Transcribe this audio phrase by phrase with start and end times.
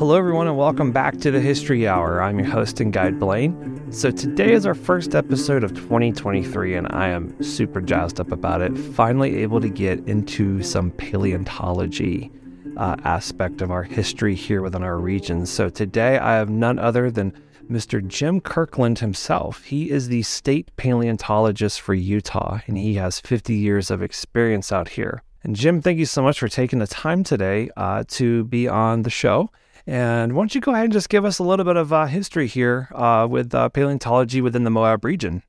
[0.00, 2.22] Hello, everyone, and welcome back to the History Hour.
[2.22, 3.92] I'm your host and guide, Blaine.
[3.92, 8.62] So, today is our first episode of 2023, and I am super jazzed up about
[8.62, 8.78] it.
[8.78, 12.32] Finally, able to get into some paleontology
[12.78, 15.44] uh, aspect of our history here within our region.
[15.44, 17.34] So, today I have none other than
[17.70, 18.04] Mr.
[18.04, 19.64] Jim Kirkland himself.
[19.64, 24.88] He is the state paleontologist for Utah, and he has 50 years of experience out
[24.88, 25.22] here.
[25.42, 29.02] And Jim, thank you so much for taking the time today uh, to be on
[29.02, 29.50] the show.
[29.86, 32.06] And why don't you go ahead and just give us a little bit of uh,
[32.06, 35.42] history here uh, with uh, paleontology within the Moab region?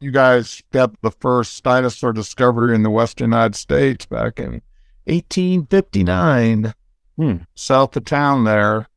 [0.00, 4.62] You guys got the first dinosaur discovery in the western United States back in
[5.04, 6.74] 1859,
[7.16, 7.36] hmm.
[7.54, 8.88] south of town there.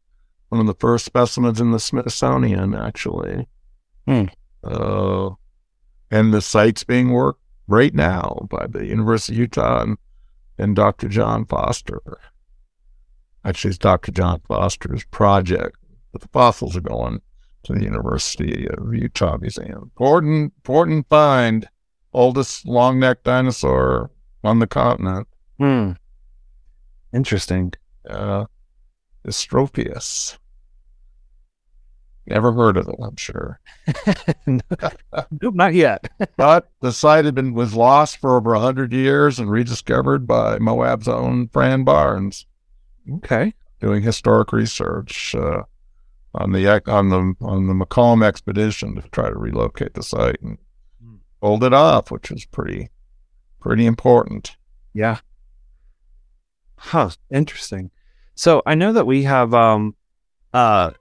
[0.50, 3.48] One of the first specimens in the Smithsonian, actually.
[4.08, 4.26] Hmm.
[4.64, 5.32] Uh,
[6.10, 9.98] and the site's being worked right now by the University of Utah and,
[10.58, 11.08] and Dr.
[11.08, 12.02] John Foster.
[13.46, 14.12] Actually, it's Dr.
[14.12, 15.78] John Foster's project,
[16.12, 17.22] but the fossils are going
[17.64, 19.84] to the University of Utah Museum.
[19.84, 21.68] Important, important find.
[22.14, 24.12] Oldest long necked dinosaur
[24.44, 25.28] on the continent.
[25.58, 25.92] Hmm.
[27.12, 27.74] Interesting.
[28.08, 28.46] Uh,
[29.26, 30.38] Dystrophaeus.
[32.26, 33.60] Never heard of it, I'm sure.
[34.48, 36.10] nope, not yet.
[36.38, 41.10] but the site had been was lost for over hundred years and rediscovered by Moab's
[41.10, 42.46] own Fran Barnes.
[43.16, 43.54] Okay.
[43.82, 45.64] Doing historic research uh,
[46.34, 50.58] on the on the on the Macomb expedition to try to relocate the site and
[51.04, 51.16] hmm.
[51.42, 52.90] hold it off, which was pretty
[53.60, 54.56] pretty important.
[54.94, 55.20] Yeah.
[56.78, 57.10] Huh.
[57.30, 57.92] Interesting.
[58.36, 59.96] So I know that we have um
[60.54, 60.92] uh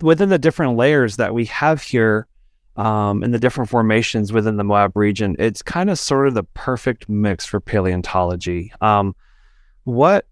[0.00, 2.26] within the different layers that we have here
[2.76, 6.42] um in the different formations within the Moab region, it's kind of sort of the
[6.54, 8.72] perfect mix for paleontology.
[8.80, 9.14] Um
[9.84, 10.26] what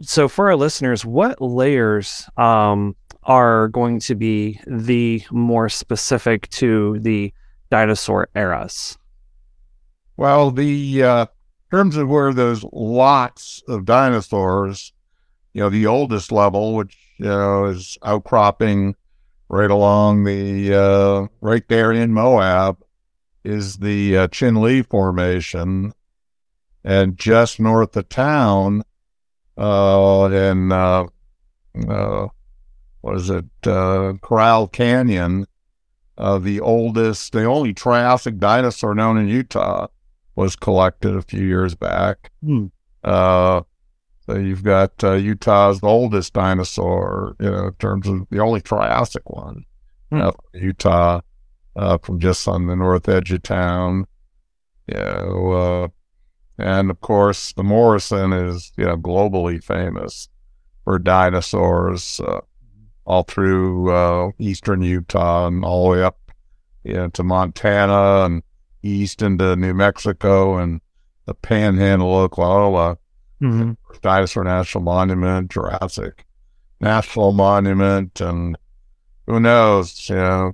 [0.00, 6.98] so for our listeners, what layers um, are going to be the more specific to
[7.00, 7.32] the
[7.70, 8.98] dinosaur eras?
[10.16, 11.26] Well, the uh,
[11.70, 14.92] terms of where those lots of dinosaurs,
[15.52, 18.96] you know, the oldest level, which you know is outcropping
[19.48, 22.78] right along the uh, right there in Moab,
[23.44, 25.92] is the uh, Chinle Formation,
[26.82, 28.82] and just north of town
[29.58, 31.06] uh, and uh,
[31.88, 32.28] uh,
[33.02, 33.44] what is it?
[33.66, 35.46] Uh, Corral Canyon,
[36.16, 39.88] uh, the oldest, the only Triassic dinosaur known in Utah,
[40.34, 42.30] was collected a few years back.
[42.42, 42.66] Hmm.
[43.04, 43.62] Uh,
[44.30, 49.28] so you've got uh, Utah's oldest dinosaur, you know, in terms of the only Triassic
[49.28, 49.64] one.
[50.12, 50.28] Hmm.
[50.54, 51.20] Utah,
[51.76, 54.06] uh, from just on the north edge of town.
[54.86, 55.88] You know, uh,
[56.58, 60.28] and of course, the Morrison is, you know, globally famous
[60.84, 62.40] for dinosaurs uh,
[63.04, 66.18] all through uh, eastern Utah and all the way up
[66.84, 68.42] you know, to Montana and
[68.82, 70.80] east into New Mexico and
[71.26, 72.98] the Panhandle, Oklahoma.
[73.42, 73.72] Mm-hmm.
[74.02, 76.26] Dinosaur National Monument, Jurassic
[76.80, 78.56] National Monument, and
[79.26, 80.52] who knows, you know,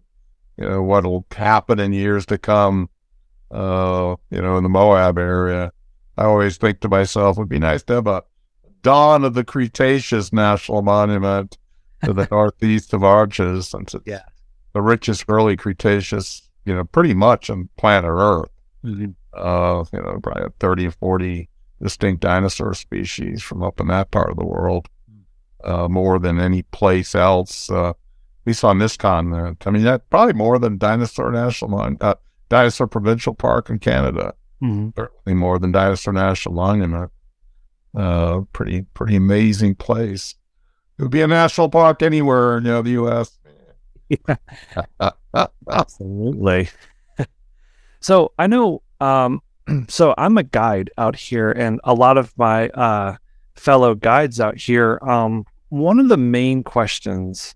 [0.56, 2.88] you know what'll happen in years to come.
[3.50, 5.70] Uh, you know, in the Moab area.
[6.18, 8.24] I always think to myself, it would be nice to have a
[8.82, 11.56] dawn of the Cretaceous National Monument
[12.04, 14.22] to the northeast of Arches, since it's yeah.
[14.72, 18.50] the richest early Cretaceous, you know, pretty much on planet Earth.
[18.84, 19.12] Mm-hmm.
[19.32, 21.48] Uh, you know, probably 30 or 40
[21.82, 24.88] distinct dinosaur species from up in that part of the world,
[25.64, 27.96] uh, more than any place else, uh, at
[28.46, 29.66] least on this continent.
[29.66, 32.14] I mean, that probably more than Dinosaur National Mon- uh,
[32.48, 34.34] Dinosaur Provincial Park in Canada.
[34.62, 34.90] Mm-hmm.
[34.96, 37.10] Certainly more than Dinosaur National Monument.
[37.96, 40.34] Uh, pretty pretty amazing place.
[40.98, 43.38] It would be a national park anywhere in you know, the U.S.
[44.08, 45.10] Yeah.
[45.68, 46.68] Absolutely.
[48.00, 48.82] so I know.
[49.00, 49.42] Um,
[49.88, 53.16] so I'm a guide out here, and a lot of my uh,
[53.54, 54.98] fellow guides out here.
[55.02, 57.54] Um, one of the main questions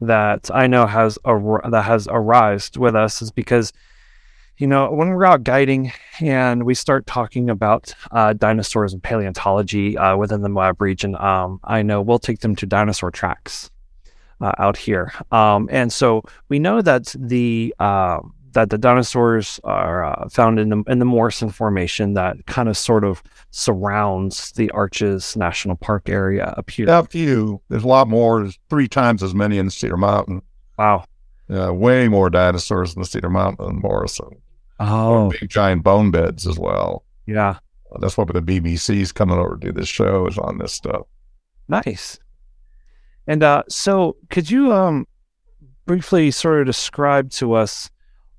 [0.00, 3.72] that I know has ar- that has arisen with us is because
[4.58, 9.96] you know, when we're out guiding and we start talking about uh, dinosaurs and paleontology
[9.96, 13.70] uh, within the Moab region, um, I know we'll take them to dinosaur tracks
[14.40, 15.12] uh, out here.
[15.32, 18.20] Um, and so we know that the uh,
[18.52, 22.76] that the dinosaurs are uh, found in the in the Morrison Formation that kind of
[22.76, 26.86] sort of surrounds the Arches National Park area up here.
[26.88, 27.60] A few.
[27.68, 28.42] There's a lot more.
[28.42, 30.42] There's three times as many in the Cedar Mountain.
[30.78, 31.04] Wow.
[31.48, 34.30] Yeah, way more dinosaurs in the Cedar Mountain than Morrison.
[34.80, 37.04] Oh, big giant bone beds as well.
[37.26, 37.58] Yeah.
[38.00, 41.06] that's what the BBC's coming over to do this show is on this stuff.
[41.68, 42.18] Nice.
[43.26, 45.06] And uh, so, could you um,
[45.86, 47.90] briefly sort of describe to us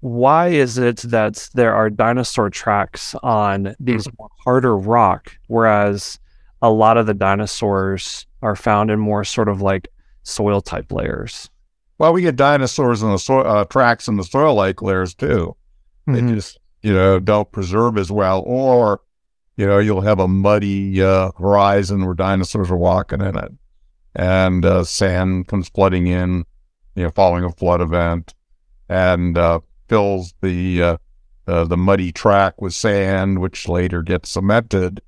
[0.03, 4.05] why is it that there are dinosaur tracks on these
[4.43, 6.19] harder rock, whereas
[6.61, 9.87] a lot of the dinosaurs are found in more sort of like
[10.23, 11.49] soil type layers?
[11.99, 15.55] Well, we get dinosaurs in the soil uh, tracks in the soil like layers too.
[16.05, 18.99] They just you know don't preserve as well, or
[19.55, 23.53] you know you'll have a muddy uh, horizon where dinosaurs are walking in it,
[24.15, 26.43] and uh, sand comes flooding in,
[26.95, 28.33] you know, following a flood event,
[28.89, 29.61] and uh,
[29.93, 30.97] fills the uh,
[31.47, 35.01] uh, the muddy track with sand, which later gets cemented.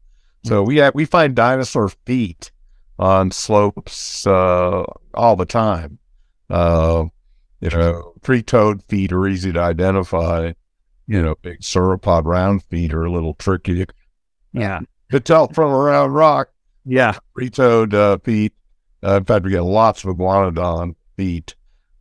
[0.44, 2.52] So we have, we find dinosaur feet
[3.00, 4.84] on slopes uh,
[5.16, 5.98] all the time.
[6.52, 7.06] Uh,
[7.62, 10.52] you know, three-toed feet are easy to identify.
[11.08, 13.86] You know, big sauropod round feet are a little tricky
[14.54, 14.82] Yeah.
[15.12, 16.50] to tell from a round rock.
[16.86, 17.18] Yeah.
[17.34, 18.54] Three-toed uh, feet.
[19.04, 21.56] Uh, in fact, we get lots of iguanodon feet.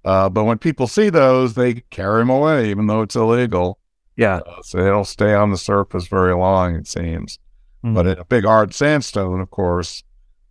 [0.04, 3.78] Uh, but when people see those, they carry them away, even though it's illegal.
[4.16, 4.36] Yeah.
[4.46, 7.38] Uh, so they don't stay on the surface very long, it seems.
[7.84, 7.94] Mhm.
[7.94, 10.04] But in a big hard sandstone, of course,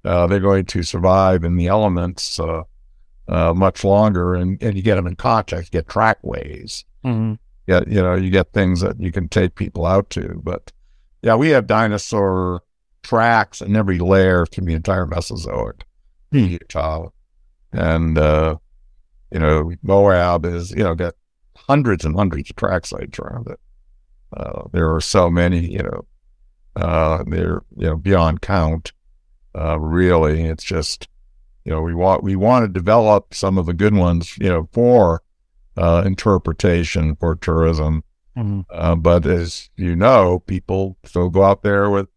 [0.05, 2.63] uh, they're going to survive in the elements uh,
[3.27, 6.83] uh, much longer, and, and you get them in contact, you get trackways.
[7.06, 7.38] Mhm.
[7.67, 10.41] Yeah, you know, you get things that you can take people out to.
[10.44, 10.71] But
[11.21, 12.61] yeah, we have dinosaur
[13.03, 15.85] tracks in every layer through the entire Mesozoic
[16.33, 17.09] in Utah,
[17.71, 18.57] and uh,
[19.33, 21.15] you know, Moab is you know got
[21.57, 23.59] hundreds and hundreds of track sites around it.
[24.35, 26.06] Uh, there are so many, you know,
[26.75, 28.94] uh, they're you know beyond count.
[29.57, 31.07] Uh, really, it's just
[31.65, 34.69] you know we want we want to develop some of the good ones, you know,
[34.71, 35.21] for
[35.77, 38.03] uh, interpretation for tourism.
[38.38, 38.65] Mhm.
[38.71, 42.07] Uh, but as you know, people still go out there with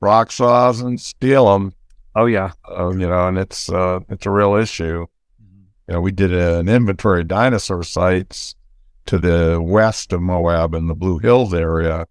[0.00, 1.72] rock saws and steal them.
[2.14, 2.52] Oh yeah.
[2.70, 5.06] Uh, you know, and it's uh, it's a real issue.
[5.88, 8.54] You know, we did an inventory of dinosaur sites
[9.06, 12.06] to the west of Moab in the Blue Hills area,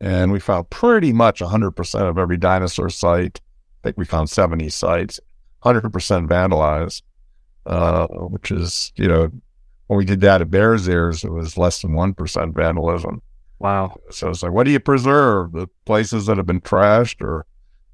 [0.00, 3.38] and we found pretty much 100% of every dinosaur site.
[3.82, 5.20] I think we found 70 sites,
[5.62, 7.02] 100% vandalized,
[7.66, 9.30] uh, which is, you know,
[9.88, 13.20] when we did that at Bears Ears, it was less than 1% vandalism.
[13.58, 14.00] Wow.
[14.10, 15.52] So it's like, what do you preserve?
[15.52, 17.44] The places that have been trashed or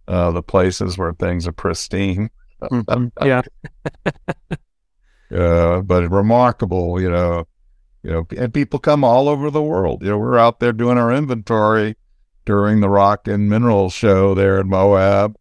[0.07, 2.31] uh, the places where things are pristine?
[2.63, 3.11] Mhm.
[3.25, 3.43] Yeah.
[5.35, 7.47] uh, but remarkable, you know,
[8.03, 10.03] you know, and people come all over the world.
[10.03, 11.97] You know, we're out there doing our inventory
[12.45, 15.37] during the rock and mineral show there in Moab,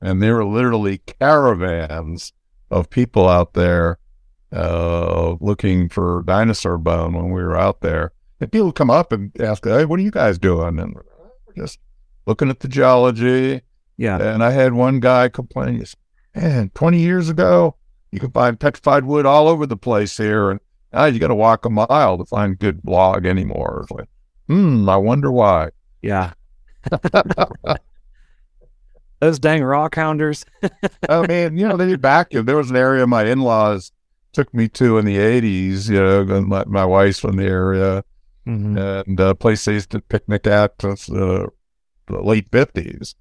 [0.00, 2.32] and there were literally caravans
[2.70, 3.98] of people out there
[4.52, 8.12] uh, looking for dinosaur bone when we were out there.
[8.40, 11.78] And people come up and ask, "Hey, what are you guys doing?" And we're just
[12.26, 13.62] looking at the geology.
[13.96, 14.18] Yeah.
[14.20, 15.84] And I had one guy complain,
[16.34, 17.74] man, 20 years ago,
[18.10, 20.50] you can find petrified wood all over the place here.
[20.50, 20.60] And
[20.92, 23.80] now you got to walk a mile to find good log anymore.
[23.82, 24.08] It's like,
[24.46, 25.70] hmm, I wonder why.
[26.02, 26.32] Yeah.
[29.20, 30.44] Those dang rock hounders.
[31.08, 33.90] I mean, you know, they back there was an area my in laws
[34.32, 38.04] took me to in the 80s, you know, my, my wife's from the area
[38.46, 39.04] Mhm.
[39.06, 41.48] and a place they used to picnic at since the,
[42.06, 43.14] the late 50s.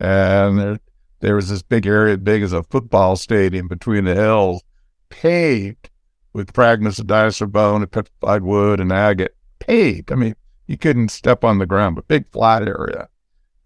[0.00, 0.80] And
[1.24, 4.62] there, was this big area, big as a football stadium between the hills,
[5.08, 5.88] paved
[6.34, 9.34] with fragments of dinosaur bone and petrified wood and agate.
[9.58, 10.12] Paved.
[10.12, 13.08] I mean, you couldn't step on the ground, but big flat area.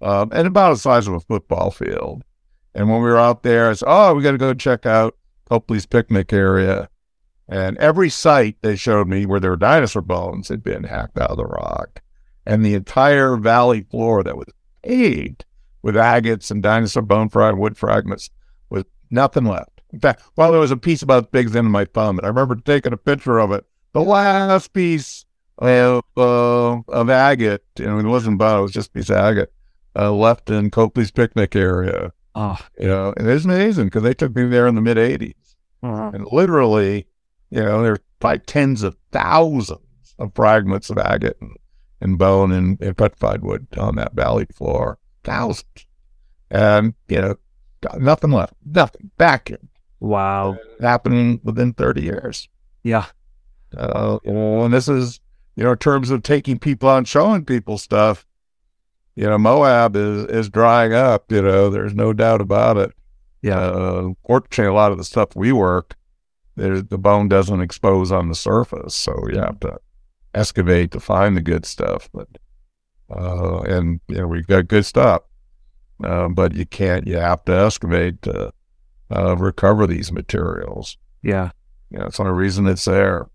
[0.01, 2.23] Um, and about the size of a football field.
[2.75, 5.17] And when we were out there, I said, oh, we got to go check out
[5.51, 6.89] Copley's picnic area.
[7.49, 11.39] And every site they showed me where were dinosaur bones had been hacked out of
[11.39, 12.03] the rock.
[12.47, 14.47] And the entire valley floor that was
[14.85, 15.45] paved
[15.89, 18.29] with agates and dinosaur bone fried wood fragments
[18.69, 19.81] with nothing left.
[19.91, 22.19] In fact, well, there was a piece about big as the end of my thumb,
[22.19, 23.65] and I remember taking a picture of it.
[23.95, 25.25] The last piece
[25.57, 29.17] of, uh, of agate, you know, it wasn't bone, it was just a piece of
[29.17, 29.51] agate,
[29.97, 32.13] uh, left in Copley's picnic area.
[32.35, 32.59] Oh.
[32.79, 35.33] You know, and it's amazing because they took me there in the mid 80s.
[35.83, 36.11] Uh-huh.
[36.13, 37.07] And literally,
[37.49, 41.57] you know, there's probably tens of thousands of fragments of agate and,
[42.03, 44.99] and bone and, and petrified wood on that valley floor.
[45.29, 45.87] Thousands.
[46.51, 47.37] And, you know,
[47.83, 48.55] got nothing left.
[48.65, 49.11] Nothing.
[49.19, 49.69] Vacuum.
[50.01, 50.57] Wow.
[50.81, 52.49] Happening within 30 years.
[52.83, 53.07] Yeah.
[53.77, 55.21] Uh, you know, and this is,
[55.57, 58.27] you know, in terms of taking people out and showing people stuff,
[59.17, 62.93] you know, Moab is, is drying up, you know, there's no doubt about it.
[63.43, 63.59] Yeah.
[63.59, 65.97] Uh, fortunately, a lot of the stuff we work,
[66.57, 69.79] the bone doesn't expose on the surface, so you have to
[70.35, 72.09] excavate to find the good stuff.
[72.13, 72.29] But
[73.11, 75.23] uh, and you know we've got good stuff.
[76.03, 77.07] Uh, but you can't.
[77.07, 78.53] You have to excavate to
[79.15, 80.97] uh, recover these materials.
[81.23, 81.51] Yeah,
[81.91, 82.09] yeah.
[82.09, 83.29] The only reason it's there.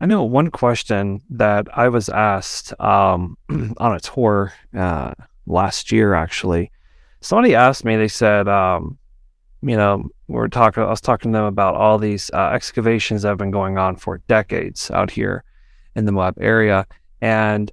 [0.00, 5.14] I know one question that I was asked um, on a tour uh,
[5.46, 6.14] last year.
[6.14, 6.70] Actually,
[7.20, 7.96] somebody asked me.
[7.96, 8.98] They said, um,
[9.62, 10.82] you know, we are talking.
[10.82, 13.96] I was talking to them about all these uh, excavations that have been going on
[13.96, 15.44] for decades out here
[15.94, 16.86] in the Moab area,
[17.20, 17.70] and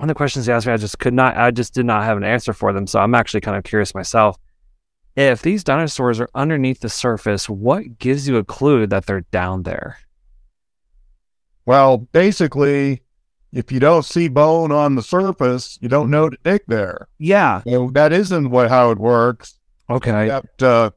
[0.00, 1.36] one of the questions they asked me, I just could not.
[1.36, 2.86] I just did not have an answer for them.
[2.86, 4.38] So I'm actually kind of curious myself.
[5.14, 9.64] If these dinosaurs are underneath the surface, what gives you a clue that they're down
[9.64, 9.98] there?
[11.66, 13.02] Well, basically,
[13.52, 17.08] if you don't see bone on the surface, you don't know to dig there.
[17.18, 19.58] Yeah, know, that isn't what how it works.
[19.90, 20.24] Okay.
[20.26, 20.92] Except, uh,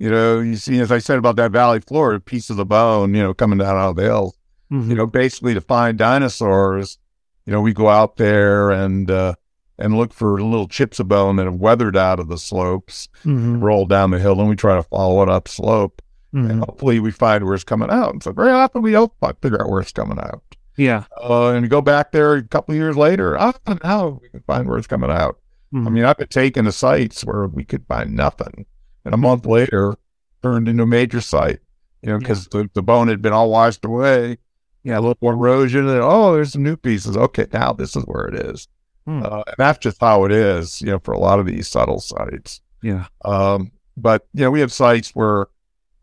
[0.00, 2.66] you know, you see, as I said about that valley floor, a piece of the
[2.66, 4.34] bone, you know, coming down out of the hill.
[4.72, 4.90] Mm-hmm.
[4.90, 6.98] You know, basically to find dinosaurs,
[7.46, 9.34] you know, we go out there and uh,
[9.78, 13.60] and look for little chips of bone that have weathered out of the slopes, mm-hmm.
[13.60, 16.02] roll down the hill, and we try to follow it up slope.
[16.34, 16.50] Mm-hmm.
[16.50, 18.12] And hopefully we find where it's coming out.
[18.12, 20.42] And so very often we don't figure out where it's coming out.
[20.76, 21.04] Yeah.
[21.20, 23.36] Uh, and go back there a couple of years later.
[23.40, 25.40] Oh, now we can find where it's coming out.
[25.74, 25.86] Mm-hmm.
[25.86, 28.66] I mean, I've been taking to sites where we could find nothing.
[29.04, 29.96] And a month later,
[30.42, 31.60] turned into a major site,
[32.02, 32.62] you know, because yeah.
[32.62, 34.38] the, the bone had been all washed away.
[34.82, 35.88] Yeah, a little more erosion.
[35.88, 37.16] And, oh, there's some new pieces.
[37.16, 38.68] Okay, now this is where it is.
[39.06, 39.22] Hmm.
[39.24, 42.00] Uh, and that's just how it is, you know, for a lot of these subtle
[42.00, 42.60] sites.
[42.82, 43.06] Yeah.
[43.24, 45.46] Um, but, you know, we have sites where,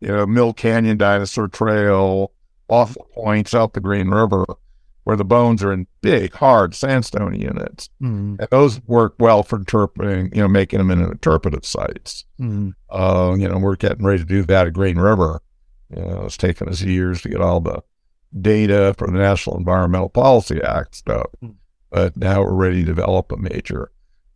[0.00, 2.32] you know, Mill Canyon Dinosaur Trail,
[2.68, 4.44] off points South the Green River,
[5.04, 7.88] where the bones are in big, hard sandstone units.
[8.02, 8.36] Mm-hmm.
[8.40, 12.26] And those work well for interpreting, you know, making them into interpretive sites.
[12.38, 12.70] Mm-hmm.
[12.90, 15.40] Uh, you know, we're getting ready to do that at Green River.
[15.88, 17.82] You know, it's taken us years to get all the
[18.40, 21.26] data for the National Environmental Policy Act stuff.
[21.42, 21.54] Mm-hmm.
[21.90, 23.90] But now we're ready to develop a major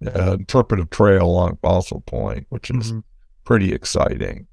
[0.06, 3.00] uh, interpretive trail along Fossil Point, which is mm-hmm.
[3.44, 4.46] pretty exciting.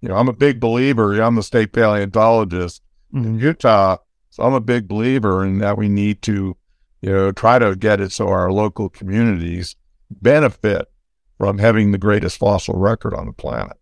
[0.00, 1.20] You know, I'm a big believer.
[1.20, 2.82] I'm the state paleontologist
[3.12, 3.38] in mm-hmm.
[3.38, 3.96] Utah,
[4.30, 6.56] so I'm a big believer in that we need to,
[7.02, 9.76] you know, try to get it so our local communities
[10.10, 10.86] benefit
[11.38, 13.76] from having the greatest fossil record on the planet.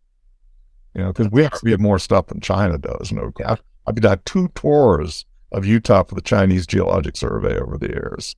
[0.94, 3.12] You know, because we have, we have more stuff than China does.
[3.12, 7.88] No, I've, I've done two tours of Utah for the Chinese Geologic Survey over the
[7.88, 8.34] years.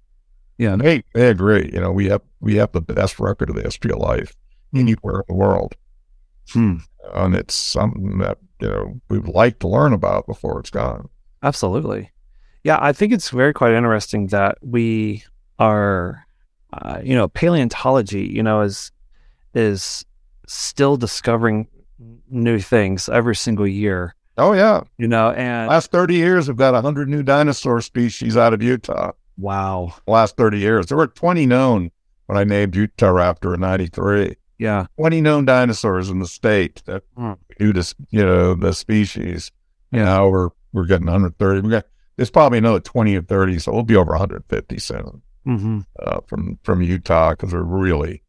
[0.58, 1.70] Yeah, they they agree.
[1.72, 4.36] You know, we have we have the best record of the history of life
[4.72, 4.80] hmm.
[4.80, 5.74] anywhere in the world,
[6.52, 6.76] hmm.
[7.12, 11.08] and it's something that you know we'd like to learn about before it's gone.
[11.42, 12.12] Absolutely,
[12.62, 12.78] yeah.
[12.80, 15.24] I think it's very quite interesting that we
[15.58, 16.24] are,
[16.72, 18.22] uh, you know, paleontology.
[18.24, 18.92] You know, is
[19.54, 20.04] is
[20.46, 21.66] still discovering
[22.30, 24.14] new things every single year.
[24.36, 28.52] Oh yeah, you know, and last thirty years, we've got hundred new dinosaur species out
[28.52, 29.12] of Utah.
[29.36, 29.94] Wow.
[30.06, 30.86] last 30 years.
[30.86, 31.90] There were 20 known
[32.26, 34.36] when I named Utah Raptor in 93.
[34.58, 34.86] Yeah.
[34.98, 37.32] 20 known dinosaurs in the state that hmm.
[37.58, 39.50] knew this, you know, the species.
[39.90, 40.04] Yeah.
[40.04, 41.60] Now we're, we're getting 130.
[41.60, 41.86] We got,
[42.16, 45.80] there's probably another 20 or 30, so we'll be over 150 soon mm-hmm.
[46.00, 48.22] uh, from, from Utah because we're really,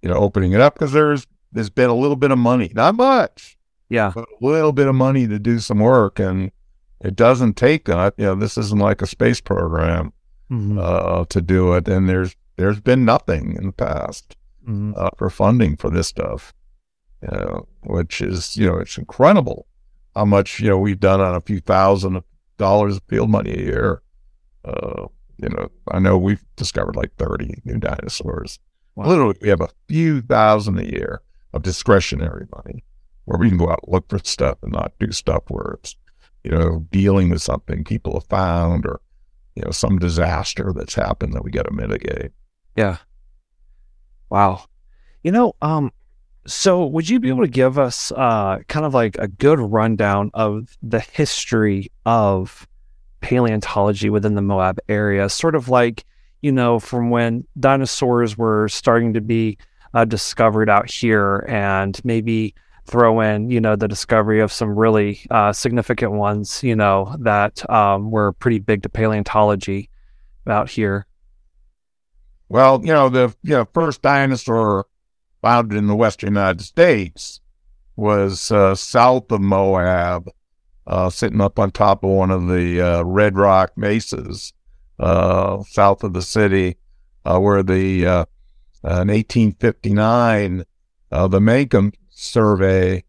[0.00, 2.94] you know, opening it up because there's, there's been a little bit of money, not
[2.94, 3.58] much.
[3.92, 4.12] Yeah.
[4.16, 6.18] A little bit of money to do some work.
[6.18, 6.50] And
[7.02, 8.14] it doesn't take that.
[8.16, 10.12] You know, this isn't like a space program
[10.50, 10.78] mm-hmm.
[10.80, 14.92] uh, to do it, and there's there's been nothing in the past mm-hmm.
[14.96, 16.54] uh, for funding for this stuff,
[17.20, 19.66] you know, which is you know it's incredible
[20.14, 22.22] how much you know we've done on a few thousand
[22.56, 24.02] dollars of field money a year.
[24.64, 25.08] Uh,
[25.38, 28.60] you know, I know we've discovered like 30 new dinosaurs.
[28.94, 29.06] Wow.
[29.06, 31.22] Literally, we have a few thousand a year
[31.52, 32.84] of discretionary money
[33.24, 35.96] where we can go out and look for stuff and not do stuff where it's,
[36.44, 39.00] you know, dealing with something people have found or
[39.54, 42.32] you know, some disaster that's happened that we got to mitigate.
[42.76, 42.98] Yeah.
[44.30, 44.64] Wow.
[45.22, 45.92] You know, um,
[46.46, 50.30] so would you be able to give us uh, kind of like a good rundown
[50.34, 52.66] of the history of
[53.20, 55.28] paleontology within the Moab area?
[55.28, 56.04] Sort of like,
[56.40, 59.58] you know, from when dinosaurs were starting to be
[59.94, 65.20] uh, discovered out here and maybe throw in, you know, the discovery of some really
[65.30, 69.88] uh, significant ones, you know, that um, were pretty big to paleontology
[70.46, 71.06] out here.
[72.48, 74.86] Well, you know, the you know, first dinosaur
[75.40, 77.40] found in the western United States
[77.96, 80.28] was uh, south of Moab,
[80.86, 84.52] uh, sitting up on top of one of the uh, Red Rock mesas
[84.98, 86.76] uh, south of the city,
[87.24, 90.64] uh, where the in 1859
[91.10, 93.04] the Macomb survey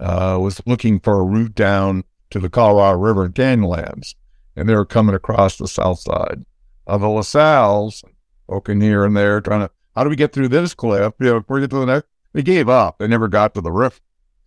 [0.00, 4.14] uh, was looking for a route down to the Colorado River and Canyonlands,
[4.56, 6.44] and they were coming across the south side
[6.86, 8.02] of the La Salles.
[8.48, 11.14] poking here and there, trying to, how do we get through this cliff?
[11.20, 12.08] You know, before we get to the next.
[12.32, 12.98] They gave up.
[12.98, 14.02] They never got to the rift.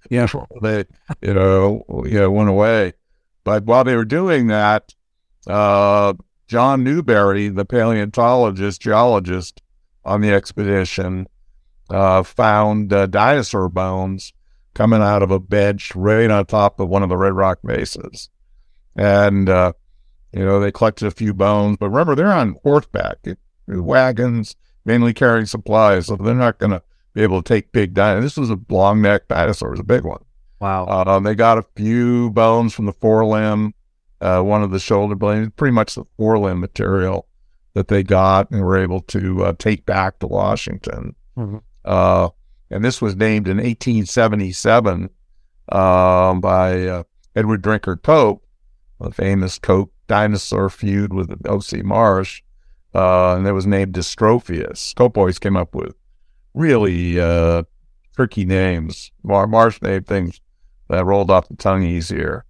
[0.09, 0.27] Yeah.
[0.61, 0.85] They,
[1.21, 2.93] you know, yeah, went away.
[3.45, 4.93] But while they were doing that,
[5.47, 6.13] uh,
[6.47, 9.61] John Newberry, the paleontologist, geologist
[10.03, 11.27] on the expedition,
[11.89, 14.33] uh, found uh, dinosaur bones
[14.73, 18.29] coming out of a bench right on top of one of the Red Rock mesas.
[18.95, 19.73] And, uh,
[20.31, 23.17] you know, they collected a few bones, but remember, they're on horseback,
[23.67, 26.07] wagons, mainly carrying supplies.
[26.07, 26.81] So they're not going to
[27.13, 28.23] be able to take big dinosaurs.
[28.23, 30.23] This was a long necked dinosaur, it was a big one.
[30.59, 30.85] Wow.
[30.85, 33.73] Uh, they got a few bones from the forelimb,
[34.21, 37.27] uh, one of the shoulder blades, pretty much the forelimb material
[37.73, 41.15] that they got and were able to uh, take back to Washington.
[41.37, 41.57] Mm-hmm.
[41.87, 42.29] Uh,
[42.69, 45.09] and this was named in 1877
[45.69, 47.03] um, by uh,
[47.35, 48.45] Edward Drinker Cope,
[48.99, 51.81] the famous Cope dinosaur feud with O.C.
[51.81, 52.41] Marsh.
[52.93, 54.95] Uh, and it was named Dystrophaeus.
[54.95, 55.95] Cope always came up with
[56.53, 57.63] really uh,
[58.15, 59.11] tricky names.
[59.23, 60.41] Mar- Marsh named things
[60.89, 62.43] that rolled off the tongue easier.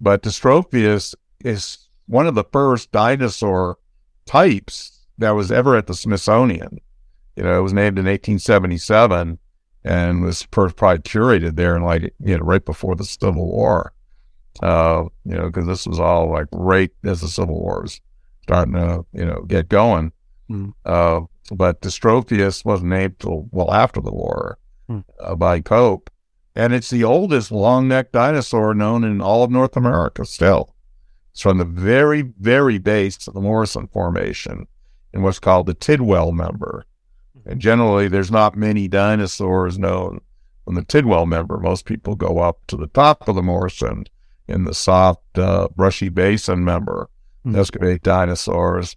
[0.00, 1.14] But Dystrophaeus
[1.44, 3.78] is one of the first dinosaur
[4.24, 6.80] types that was ever at the Smithsonian.
[7.38, 9.38] You know, it was named in 1877
[9.84, 13.92] and was first probably curated there in like, you know, right before the Civil War.
[14.60, 18.00] Uh, you know, because this was all like right as the Civil War was
[18.42, 20.10] starting to, you know, get going.
[20.50, 20.72] Mm.
[20.84, 21.20] Uh,
[21.52, 24.58] but Dystrophaeus wasn't named till well after the war
[24.90, 25.04] Mm.
[25.20, 26.10] uh, by Cope.
[26.56, 30.74] And it's the oldest long necked dinosaur known in all of North America still.
[31.30, 34.66] It's from the very, very base of the Morrison Formation
[35.12, 36.84] in what's called the Tidwell member.
[37.48, 40.20] And generally, there's not many dinosaurs known
[40.66, 41.58] from the Tidwell member.
[41.58, 44.04] Most people go up to the top of the Morrison
[44.46, 47.08] in the soft, uh, brushy basin member,
[47.46, 47.56] Mhm.
[47.56, 48.96] excavate dinosaurs.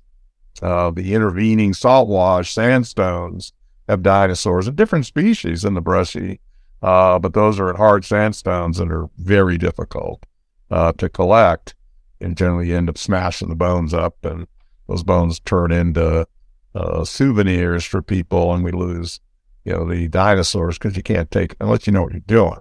[0.61, 3.53] Uh, the intervening salt wash sandstones
[3.87, 6.41] have dinosaurs and different species in the brushy,
[6.81, 10.25] uh, but those are hard sandstones that are very difficult
[10.69, 11.73] uh, to collect.
[12.19, 14.45] And generally, you end up smashing the bones up, and
[14.87, 16.27] those bones turn into
[16.75, 19.19] uh, souvenirs for people, and we lose,
[19.65, 22.59] you know, the dinosaurs because you can't take unless you know what you're doing.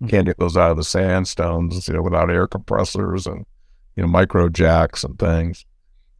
[0.00, 3.46] You can't get those out of the sandstones, you know, without air compressors and
[3.96, 5.64] you know micro jacks and things.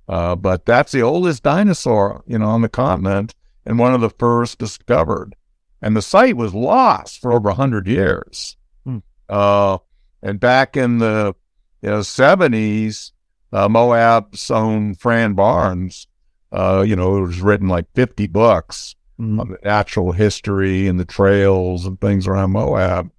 [0.09, 4.11] Uh, but that's the oldest dinosaur, you know, on the continent and one of the
[4.11, 5.35] first discovered.
[5.83, 8.57] And the site was lost for over 100 years.
[8.85, 8.99] Hmm.
[9.29, 9.79] Uh,
[10.23, 11.35] and back in the
[11.83, 13.13] you know, 70s,
[13.53, 16.07] uh, Moab's own Fran Barnes,
[16.53, 19.41] uh, you know, it was written like 50 books Mhm.
[19.41, 23.11] on the natural history and the trails and things around Moab,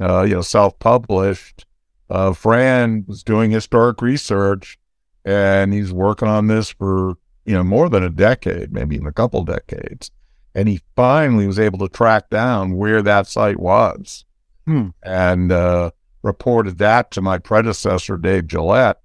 [0.00, 1.64] uh, you know, self published.
[2.10, 4.78] Uh, Fran was doing historic research
[5.24, 9.12] and he's working on this for, you know, more than a decade, maybe even a
[9.12, 10.10] couple decades.
[10.54, 14.24] And he finally was able to track down where that site was
[14.66, 14.88] Hmm.
[15.04, 15.90] and uh,
[16.22, 19.00] reported that to my predecessor, Dave Gillette,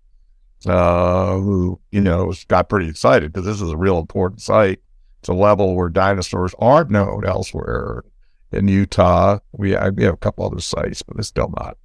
[0.66, 4.80] uh, who, you know, got pretty excited because this is a real important site.
[5.20, 8.04] It's a level where dinosaurs aren't known elsewhere.
[8.52, 11.78] In Utah, we have, we have a couple other sites, but it's still not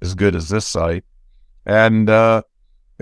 [0.00, 1.04] as good as this site.
[1.66, 2.42] And uh,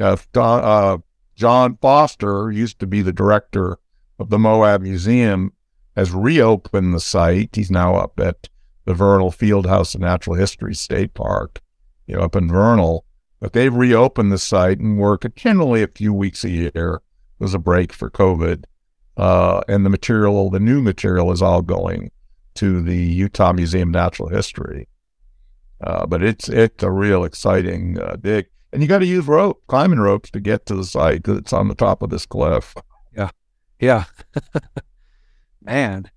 [0.01, 0.99] uh, uh,
[1.35, 3.79] John Foster used to be the director
[4.19, 5.53] of the Moab Museum,
[5.97, 7.51] has reopened the site.
[7.55, 8.49] He's now up at
[8.85, 11.61] the Vernal Fieldhouse and Natural History State Park,
[12.07, 13.05] you know, up in Vernal.
[13.43, 17.03] But they've reopened the site and work generally a few weeks a year.
[17.41, 18.63] There's a break for COVID.
[19.17, 22.13] Uh, and the material, the new material is all going
[22.55, 24.87] to the Utah Museum of Natural History.
[25.83, 28.47] Uh, but it's it's a real exciting uh, dig.
[28.73, 31.53] And you got to use rope, climbing ropes to get to the site because it's
[31.53, 32.77] on the top of this cliff.
[33.13, 33.31] Yeah.
[33.81, 34.05] Yeah,
[35.63, 36.09] man.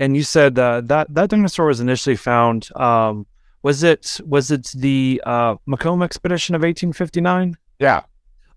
[0.00, 2.68] And you said uh, that that dinosaur was initially found.
[2.74, 3.26] Um,
[3.64, 7.56] was it was it the uh, Macomb expedition of 1859?
[7.80, 8.02] Yeah.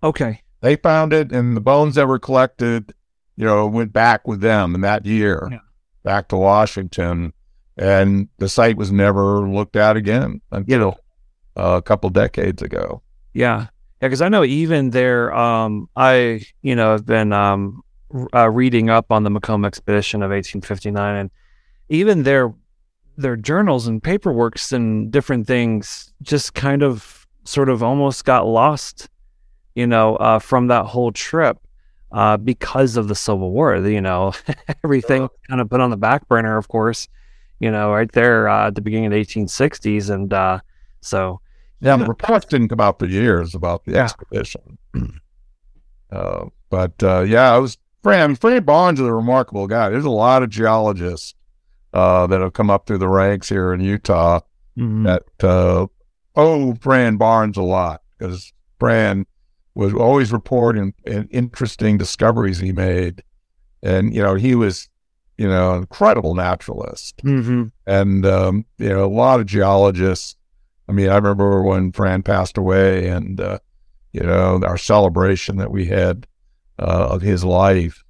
[0.02, 0.42] Okay.
[0.60, 2.94] They found it, and the bones that were collected,
[3.36, 5.58] you know, went back with them in that year, Yeah.
[6.04, 7.32] back to Washington,
[7.76, 10.98] and the site was never looked at again until
[11.56, 13.02] uh, a couple decades ago.
[13.34, 13.66] Yeah.
[14.00, 17.82] Yeah, because I know even there, um, I you know have been um,
[18.14, 21.30] r- uh, reading up on the Macomb expedition of 1859, and
[21.88, 22.52] even their
[23.18, 29.08] their journals and paperworks and different things just kind of sort of almost got lost,
[29.74, 31.58] you know, uh, from that whole trip
[32.12, 33.76] uh, because of the Civil War.
[33.76, 34.32] You know,
[34.84, 37.08] everything kind of put on the back burner, of course.
[37.60, 40.60] You know, right there uh, at the beginning of the 1860s, and uh,
[41.00, 41.40] so
[41.80, 44.04] Yeah, the reports didn't come out for years about the Yeah.
[44.04, 44.78] expedition.
[46.12, 49.88] uh, but uh, yeah, I was Fran, Fran Barnes is a remarkable guy.
[49.88, 51.34] There's a lot of geologists
[51.92, 54.40] uh, that have come up through the ranks here in Utah
[54.78, 55.04] Mhm.
[55.04, 55.86] that uh,
[56.36, 59.26] owe Fran Barnes a lot because Fran
[59.74, 63.22] was always reporting and interesting discoveries he made.
[63.82, 64.88] And, you know, he was,
[65.36, 67.16] you know, an incredible naturalist.
[67.24, 67.70] Mhm.
[67.86, 70.36] And, um, you know, a lot of geologists.
[70.88, 73.58] I mean, I remember when Fran passed away and, uh,
[74.12, 76.26] you know, our celebration that we had
[76.78, 78.04] uh, of his life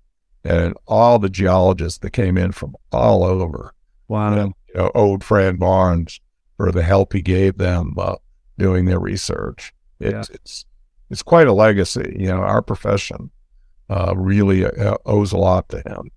[0.49, 3.75] and all the geologists that came in from all over
[4.09, 4.33] Wow.
[4.33, 6.21] and, you know, owed Fran Barnes
[6.57, 8.17] for the help he gave them uh,
[8.59, 9.73] doing their research.
[10.01, 10.65] It's it's
[11.11, 12.17] it's quite a legacy.
[12.19, 13.31] You know, our profession
[13.91, 16.11] uh, really uh, owes a lot to him.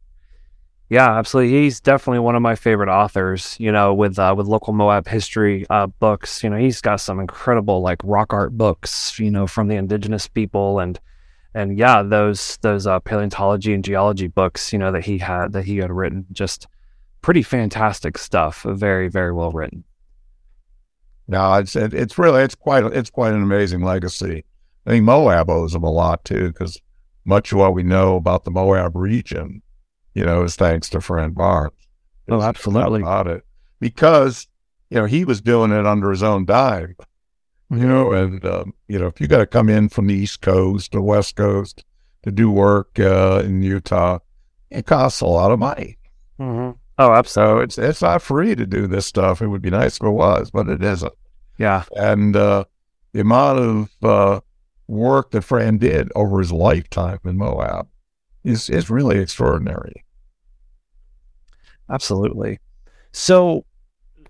[0.89, 1.61] Yeah, absolutely.
[1.61, 3.55] He's definitely one of my favorite authors.
[3.59, 6.43] You know, with uh, with local Moab history uh, books.
[6.43, 9.17] You know, he's got some incredible like rock art books.
[9.19, 10.99] You know, from the indigenous people and
[11.53, 14.71] and yeah, those those uh, paleontology and geology books.
[14.71, 16.25] You know that he had that he had written.
[16.31, 16.67] Just
[17.21, 18.63] pretty fantastic stuff.
[18.63, 19.83] Very very well written.
[21.27, 24.43] No, it's it, it's really it's quite it's quite an amazing legacy.
[24.85, 26.79] I think Moab owes him a lot too, because
[27.25, 29.61] much of what we know about the Moab region,
[30.15, 31.73] you know, is thanks to Fran Barnes.
[32.27, 33.01] Oh, There's absolutely.
[33.01, 33.43] about it
[33.79, 34.47] because
[34.89, 36.95] you know he was doing it under his own dime.
[37.71, 40.41] You know, and um, you know, if you got to come in from the East
[40.41, 41.83] Coast or West Coast
[42.23, 44.19] to do work uh, in Utah,
[44.69, 45.97] it costs a lot of money.
[46.39, 46.77] Mm-hmm.
[46.99, 47.53] Oh, absolutely.
[47.53, 49.41] So it's it's not free to do this stuff.
[49.41, 51.13] It would be nice if it was, but it isn't.
[51.57, 51.83] Yeah.
[51.95, 52.65] And uh,
[53.13, 54.41] the amount of uh,
[54.87, 57.87] work that Fran did over his lifetime in Moab
[58.43, 60.03] is is really extraordinary.
[61.89, 62.59] Absolutely.
[63.11, 63.65] So,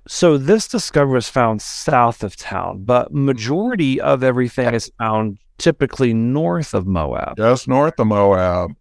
[0.08, 6.14] so this discovery was found south of town, but majority of everything is found typically
[6.14, 7.38] north of Moab.
[7.38, 8.72] just north of Moab.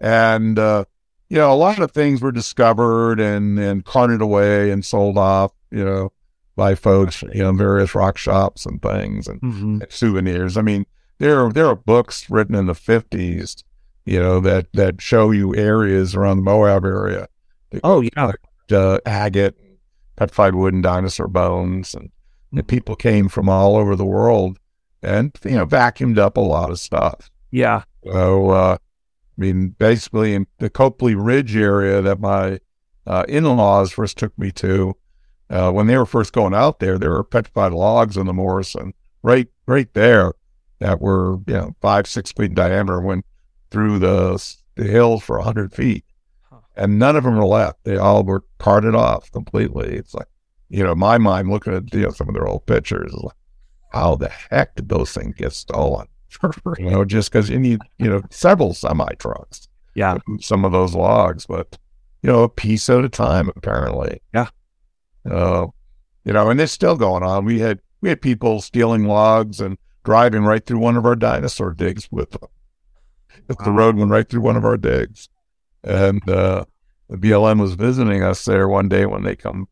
[0.00, 0.84] And, uh,
[1.28, 5.52] you know, a lot of things were discovered and, and carted away and sold off,
[5.70, 6.12] you know,
[6.56, 9.82] by folks, you know, various rock shops and things and, Mm-hmm.
[9.82, 10.56] and souvenirs.
[10.56, 10.84] I mean,
[11.18, 13.62] there are, there are books written in the 50s,
[14.04, 17.28] you know, that, that show you areas around the Moab area.
[17.84, 18.32] Oh yeah.
[18.70, 19.54] Uh, agate,
[20.16, 21.94] petrified wooden dinosaur bones.
[21.94, 22.10] And,
[22.46, 22.58] Mm-hmm.
[22.58, 24.58] and people came from all over the world
[25.02, 27.28] and, you know, vacuumed up a lot of stuff.
[27.50, 27.82] Yeah.
[28.04, 32.60] So, uh, I mean, basically in the Copley Ridge area that my
[33.04, 34.94] uh, in-laws first took me to,
[35.50, 38.94] uh, when they were first going out there, there were petrified logs in the Morrison
[39.22, 40.32] right, right there
[40.78, 43.26] that were, you know, five, six feet in diameter, went
[43.70, 44.40] through the,
[44.76, 46.04] the hills for a hundred feet.
[46.76, 47.84] And none of them were left.
[47.84, 49.94] They all were carted off completely.
[49.94, 50.26] It's like,
[50.68, 53.36] you know, my mind looking at you know, some of their old pictures, is like,
[53.92, 56.06] how the heck did those things get stolen?
[56.78, 60.18] you know, just because you need, you know, several semi trucks, Yeah.
[60.40, 61.78] some of those logs, but,
[62.22, 64.20] you know, a piece at a time, apparently.
[64.34, 64.48] Yeah.
[65.30, 65.68] Uh,
[66.24, 67.44] you know, and it's still going on.
[67.44, 71.72] We had, we had people stealing logs and driving right through one of our dinosaur
[71.72, 72.48] digs with them.
[73.48, 75.28] If the road went right through one of our digs.
[75.86, 76.64] And, uh,
[77.08, 79.68] the BLM was visiting us there one day when they come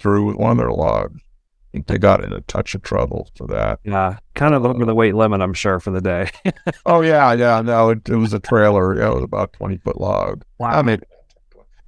[0.00, 1.20] through with one of their logs.
[1.20, 3.78] I think they got in a touch of trouble for that.
[3.84, 4.18] Yeah.
[4.34, 6.30] Kind of over the weight limit, I'm sure, for the day.
[6.84, 7.62] Oh yeah, yeah.
[7.62, 8.98] No, it, it was a trailer.
[8.98, 10.44] Yeah, it was about twenty foot log.
[10.60, 11.00] I mean,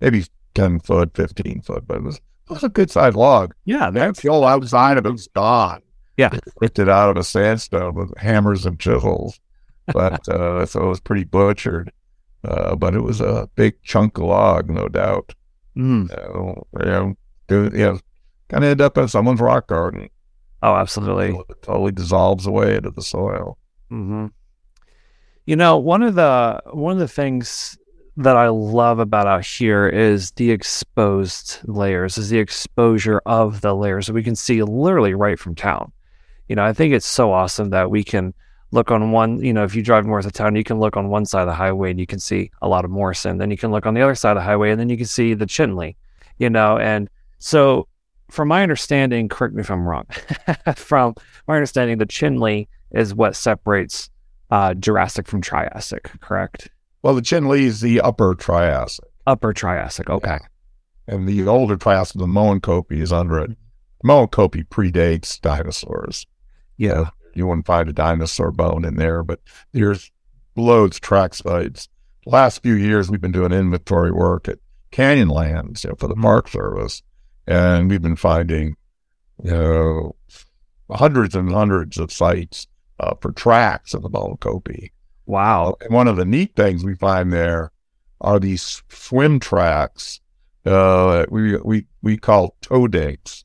[0.01, 3.55] maybe ten foot, fifteen foot, but it was it was a good sized log.
[3.65, 3.91] Yeah.
[3.91, 5.83] That's the whole outside of it was gone.
[6.17, 6.31] Yeah.
[6.61, 9.41] ripped it out of a sandstone with hammers and chisels.
[9.93, 11.91] But uh, so it was pretty butchered.
[12.45, 15.35] Uh, but it was a big chunk of log, no doubt.
[15.77, 16.11] Mm.
[16.11, 17.15] Uh, you know,
[17.49, 17.99] do- you know,
[18.49, 20.09] kind of end up in someone's rock garden.
[20.63, 21.37] Oh, absolutely.
[21.49, 23.59] It totally dissolves away into the soil.
[23.89, 24.27] hmm
[25.47, 27.77] You know, one of the one of the things
[28.17, 33.75] that I love about out here is the exposed layers, is the exposure of the
[33.75, 35.91] layers that we can see literally right from town.
[36.49, 38.33] You know, I think it's so awesome that we can
[38.75, 41.09] look on one, you know, if you drive north of town, you can look on
[41.09, 43.39] one side of the highway and you can see a lot of Morrison.
[43.39, 45.07] Then you can look on the other side of the highway and then you can
[45.07, 45.95] see the Chinle,
[46.39, 47.09] you know, and
[47.39, 47.87] so
[48.31, 50.07] from my understanding, correct me if I'm wrong,
[50.75, 51.15] from
[51.47, 54.11] my understanding, the Chinle is what separates
[54.51, 56.69] uh, Jurassic from Triassic, correct?
[57.03, 59.05] Well, the Chinle is the upper Triassic.
[59.27, 60.39] Upper Triassic, okay.
[61.07, 63.53] and the older Triassic, the Moenkopi, is under it.
[64.05, 66.27] Moenkopi predates dinosaurs.
[66.77, 67.11] Yeah.
[67.37, 69.41] You wouldn't find a dinosaur bone in there, but
[69.73, 70.11] there's
[70.57, 71.89] loads of track sites.
[72.27, 74.59] Last few years, we've been doing inventory work at
[74.93, 77.03] Canyonlands you know, for the Park Service,
[77.47, 78.77] and we've been finding,
[79.43, 80.17] you know,
[80.91, 82.67] hundreds and hundreds of sites
[83.01, 84.91] uh, for tracks of the Moenkopi.
[85.27, 85.77] Wow.
[85.81, 87.73] And one of the neat things we find there
[88.21, 90.21] are these swim tracks.
[90.65, 93.45] Uh, we we we call toe dinks,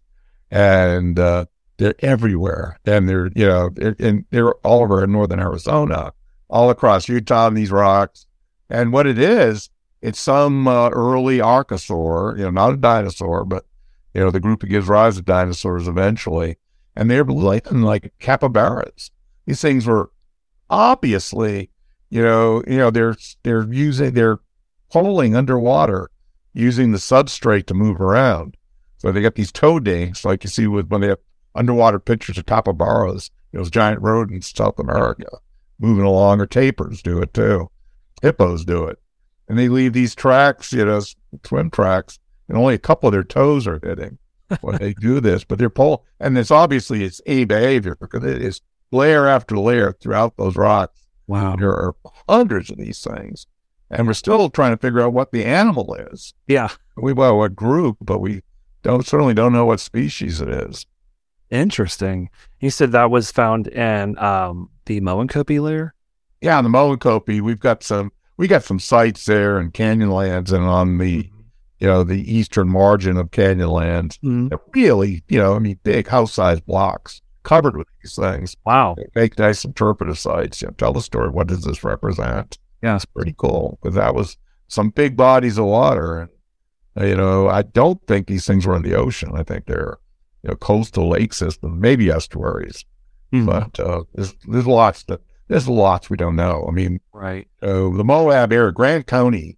[0.51, 1.45] and uh,
[1.79, 2.79] they're everywhere.
[2.85, 6.13] And they're you know and they're all over in northern Arizona,
[6.49, 8.27] all across Utah and these rocks.
[8.69, 13.65] And what it is, it's some uh, early archosaur, you know, not a dinosaur, but
[14.13, 16.57] you know the group that gives rise to dinosaurs eventually.
[16.95, 19.09] And they're like like capybaras.
[19.45, 20.11] These things were
[20.69, 21.69] obviously,
[22.09, 24.39] you know, you know they're they're using they're
[24.89, 26.11] holing underwater
[26.53, 28.57] using the substrate to move around.
[28.97, 31.19] So they got these toe dinks, like you see with when they have
[31.55, 35.27] underwater pictures of capybaras, those giant rodents, South America,
[35.79, 37.69] moving along, or tapirs do it too.
[38.21, 38.99] Hippos do it.
[39.47, 41.01] And they leave these tracks, you know,
[41.43, 44.17] swim tracks, and only a couple of their toes are hitting
[44.61, 45.43] when they do this.
[45.43, 49.93] But they're pull, and it's obviously it's a behavior because it is layer after layer
[49.93, 51.01] throughout those rocks.
[51.27, 51.55] Wow.
[51.55, 51.95] There are
[52.27, 53.47] hundreds of these things
[53.91, 56.33] and we're still trying to figure out what the animal is.
[56.47, 56.69] Yeah.
[56.95, 58.43] We well what group, but we
[58.83, 60.85] don't certainly don't know what species it is.
[61.51, 62.29] Interesting.
[62.59, 65.93] You said that was found in um, the Moenkopi layer.
[66.41, 67.41] Yeah, the Moenkopi.
[67.41, 68.11] We've got some.
[68.37, 71.39] We got some sites there in Canyonlands and on the, mm-hmm.
[71.79, 74.17] you know, the eastern margin of Canyonlands.
[74.19, 74.55] Mm-hmm.
[74.73, 78.55] Really, you know, I mean, big house-sized blocks covered with these things.
[78.65, 78.95] Wow.
[78.95, 80.61] They make nice interpretive sites.
[80.61, 81.29] You know, tell the story.
[81.29, 82.57] What does this represent?
[82.81, 86.29] yeah, it's pretty cool because that was some big bodies of water.
[86.95, 89.31] And, you know, I don't think these things were in the ocean.
[89.33, 89.97] I think they're,
[90.43, 92.85] you know, coastal lake system, maybe estuaries.
[93.33, 93.45] Mm-hmm.
[93.45, 96.65] But uh, there's, there's lots that, there's lots we don't know.
[96.67, 97.47] I mean, right.
[97.61, 99.57] Uh, the Moab area, Grand County,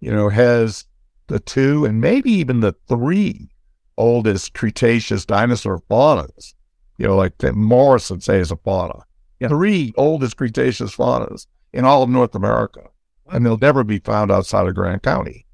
[0.00, 0.84] you know, has
[1.26, 3.50] the two and maybe even the three
[3.96, 6.54] oldest Cretaceous dinosaur faunas.
[6.98, 9.04] You know, like Morris would say is a fauna.
[9.40, 9.48] Yeah.
[9.48, 12.82] Three oldest Cretaceous faunas in all of North America,
[13.30, 15.46] and they'll never be found outside of Grand County.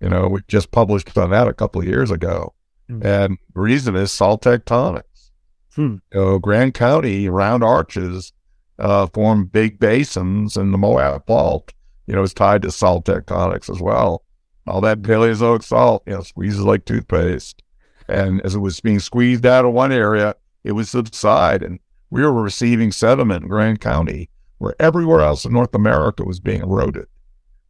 [0.00, 2.54] You know, we just published on that a couple of years ago,
[2.90, 3.06] mm-hmm.
[3.06, 5.30] and the reason is salt tectonics.
[5.74, 5.96] Hmm.
[6.12, 8.32] You know, Grand County round arches
[8.78, 11.72] uh, form big basins, and the Moab Fault,
[12.06, 14.24] you know, is tied to salt tectonics as well.
[14.66, 17.62] All that Paleozoic salt, you know, squeezes like toothpaste.
[18.08, 21.78] And as it was being squeezed out of one area, it would subside, and
[22.10, 26.60] we were receiving sediment in Grand County where everywhere else in North America was being
[26.60, 27.06] eroded.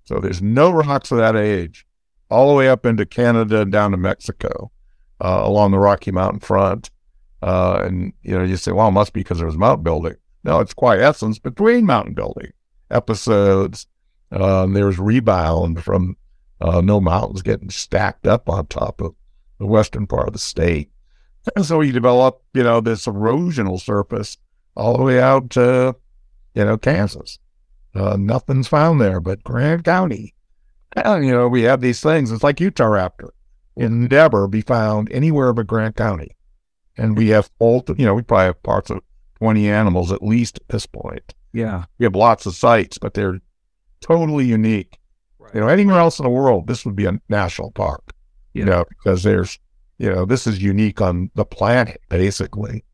[0.05, 1.87] So there's no rocks of that age,
[2.29, 4.71] all the way up into Canada and down to Mexico,
[5.23, 6.91] uh, along the Rocky Mountain front.
[7.41, 10.17] Uh, and you know, you say, well, it must be because there was mountain building.
[10.45, 12.53] No, it's quiescence between mountain building
[12.91, 13.87] episodes.
[14.31, 16.17] Um, there was rebound from
[16.61, 19.15] uh, no mountains getting stacked up on top of
[19.59, 20.91] the western part of the state.
[21.57, 24.37] And so you develop, you know, this erosional surface
[24.77, 25.97] all the way out to
[26.55, 27.39] you know, Kansas.
[27.95, 30.35] Uh, nothing's found there but Grand County.
[30.97, 32.31] And, you know, we have these things.
[32.31, 33.31] It's like Utahraptor.
[33.77, 36.37] In never be found anywhere but Grand County.
[36.97, 39.01] And we have all, you know, we probably have parts of
[39.39, 41.35] 20 animals at least at this point.
[41.53, 41.85] Yeah.
[41.99, 43.41] We have lots of sites, but they're
[44.01, 44.99] totally unique.
[45.39, 45.55] Right.
[45.55, 48.13] You know, anywhere else in the world, this would be a national park.
[48.53, 48.61] Yeah.
[48.61, 49.59] You know, because there's,
[49.99, 52.85] you know, this is unique on the planet, basically.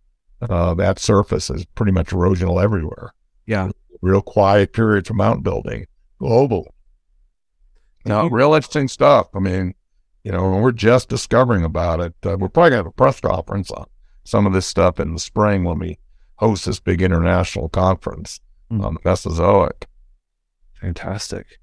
[0.41, 3.13] Uh, that surface is pretty much erosional everywhere.
[3.47, 3.71] Yeah.
[4.01, 5.87] Real quiet period for mountain building,
[6.21, 6.73] global.
[8.05, 9.29] Now, real interesting stuff.
[9.35, 9.75] I mean,
[10.25, 12.15] you know, and we're just discovering about it.
[12.25, 13.87] Uh, we're probably going to have a press conference on
[14.25, 15.99] some of this stuff in the spring when we
[16.37, 18.85] host this big international conference mm.
[18.85, 19.87] on the Mesozoic.
[20.81, 21.59] Fantastic.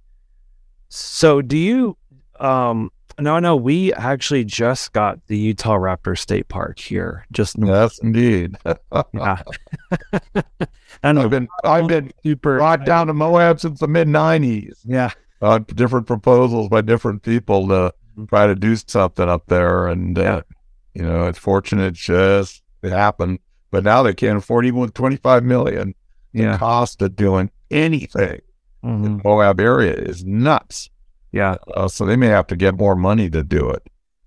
[0.89, 1.97] So, do you
[2.39, 7.25] um, no, no, we actually just got the Utah Raptor State Park here.
[7.31, 8.57] Just yes, indeed.
[9.13, 9.41] yeah.
[11.03, 14.73] and I've been I've been super brought down to Moab since the mid '90s.
[14.83, 17.93] Yeah, uh, different proposals by different people to.
[18.27, 20.41] Try to do something up there, and uh,
[20.93, 23.39] you know, it's fortunate just it happened.
[23.71, 25.93] But now they can't afford even with 25 million.
[26.31, 26.53] Yeah.
[26.53, 28.41] The cost of doing anything
[28.83, 29.05] mm-hmm.
[29.05, 30.89] in Moab area is nuts.
[31.31, 31.55] Yeah.
[31.73, 33.83] Uh, so they may have to get more money to do it.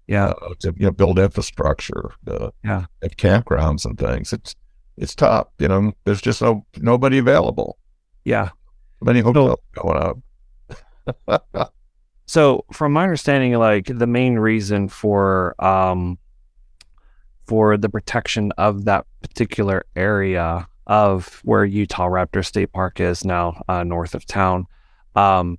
[0.06, 0.28] Yeah.
[0.28, 2.10] Uh, to you know, build infrastructure.
[2.26, 2.86] Uh, yeah.
[3.02, 4.32] At campgrounds and things.
[4.32, 4.54] It's
[4.96, 5.48] it's tough.
[5.58, 7.78] You know, there's just no nobody available.
[8.24, 8.50] Yeah.
[9.00, 10.16] Many hotels so, going
[11.56, 11.72] up.
[12.28, 16.18] so, from my understanding, like the main reason for um
[17.46, 23.62] for the protection of that particular area of where Utah Raptor State Park is now,
[23.66, 24.66] uh, north of town,
[25.16, 25.58] um,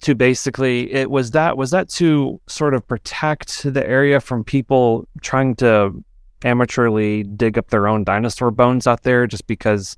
[0.00, 5.06] to basically it was that was that to sort of protect the area from people
[5.22, 6.02] trying to
[6.40, 9.96] amateurly dig up their own dinosaur bones out there just because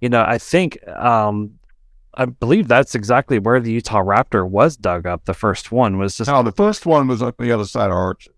[0.00, 1.55] you know i think um
[2.16, 5.24] I believe that's exactly where the Utah Raptor was dug up.
[5.26, 7.96] The first one was just Now, the first one was on the other side of
[7.96, 8.32] Arches.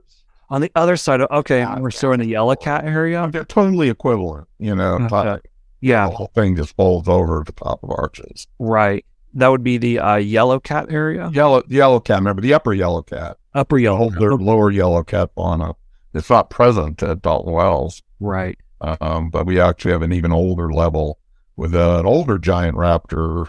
[0.50, 1.30] on the other side of.
[1.30, 3.28] Okay, Yeah, we're still in the Yellow Cat area.
[3.32, 4.94] They're totally equivalent, you know.
[5.10, 5.40] Okay.
[5.80, 8.46] Yeah, The whole thing just folds over the top of Arches.
[8.58, 9.04] right.
[9.34, 12.18] That would be the uh, Yellow Cat area, Yellow, yellow cat.
[12.18, 13.96] Remember the upper yellow cat, Upper the Yellow.
[13.98, 15.74] whole the lower yellow cat fauna.
[16.14, 18.58] It's not present at Dalton Wells, Right.
[18.80, 21.18] um, but we actually have an even older level
[21.56, 23.48] with uh, an older giant raptor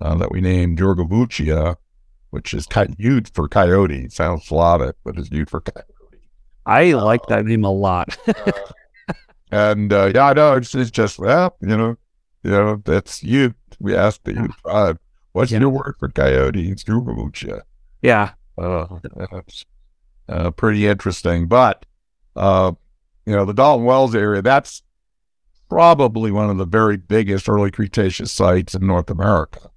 [0.00, 1.76] uh, that we named Yurgovuchia,
[2.30, 4.04] which is ki- used for coyote.
[4.04, 5.86] It sounds Slavic, but it's used for coyote.
[6.66, 8.16] I like that name a lot.
[9.52, 11.96] and uh, yeah, I know it's, it's just well, you know,
[12.42, 13.54] you know that's you.
[13.78, 14.98] We asked the tribe,
[15.32, 15.60] "What's Yeah.
[15.60, 17.62] your word for coyote?" It's Yurgovuchia.
[18.02, 18.32] yeah.
[18.58, 18.86] Uh,
[19.30, 19.64] that's
[20.28, 21.46] uh, pretty interesting.
[21.48, 21.86] But,
[22.36, 22.72] uh,
[23.24, 24.82] you know, the Dalton Wells area, that's
[25.70, 29.70] probably one of the very biggest early Cretaceous sites in North America.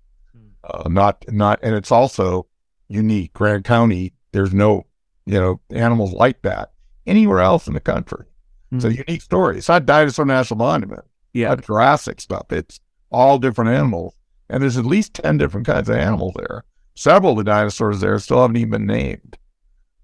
[0.63, 2.47] Uh, not, not, and it's also
[2.87, 3.33] unique.
[3.33, 4.85] Grand County, there's no,
[5.25, 6.71] you know, animals like that
[7.05, 8.25] anywhere else in the country.
[8.71, 9.57] It's a unique story.
[9.59, 11.49] It's not Dinosaur National Monument, Yeah.
[11.49, 12.51] not Jurassic stuff.
[12.51, 12.79] It's
[13.11, 14.15] all different animals.
[14.49, 16.63] And there's at least 10 different kinds of animals there
[16.95, 19.37] several of the dinosaurs there still haven't even been named.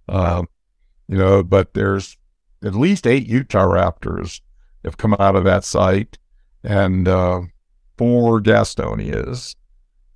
[0.08, 0.48] Um,
[1.08, 2.18] you know, but there's
[2.64, 4.42] at least eight Utah raptors
[4.84, 6.18] have come out of that site,
[6.64, 7.42] and uh,
[7.98, 9.56] four Gastonias.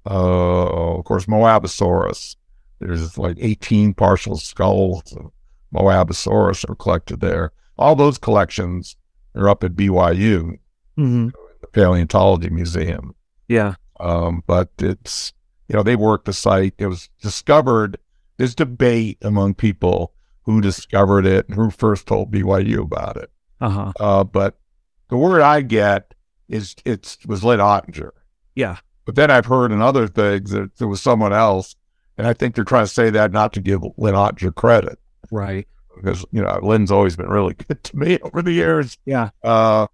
[0.06, 2.36] Uh, of course, Moabosaurus.
[2.80, 5.32] There's like 18 partial skulls of
[5.74, 7.52] Moabosaurus are collected there.
[7.78, 8.96] All those collections
[9.36, 10.58] are up at BYU,
[10.96, 11.30] hmm
[11.62, 13.16] the Paleontology Museum.
[13.48, 13.76] Yeah.
[14.00, 15.32] Um, but it's,
[15.70, 16.74] you know, they worked the site.
[16.78, 17.98] It was discovered.
[18.38, 20.14] There's debate among people
[20.44, 23.32] who discovered it and who first told BYU about it.
[23.62, 23.94] Uh huh.
[23.98, 24.60] Uh, but
[25.08, 26.14] the word I get
[26.50, 28.12] is it was Lynn Ottinger.
[28.56, 28.78] Yeah.
[29.06, 31.76] But then I've heard in other things that there was someone else.
[32.18, 35.00] And I think they're trying to say that not to give Lynn Ottinger credit
[35.32, 35.68] Right.
[35.96, 38.98] because, you know, Lynn's always been really good to me over the years.
[39.06, 39.30] Yeah.
[39.44, 39.88] Uh,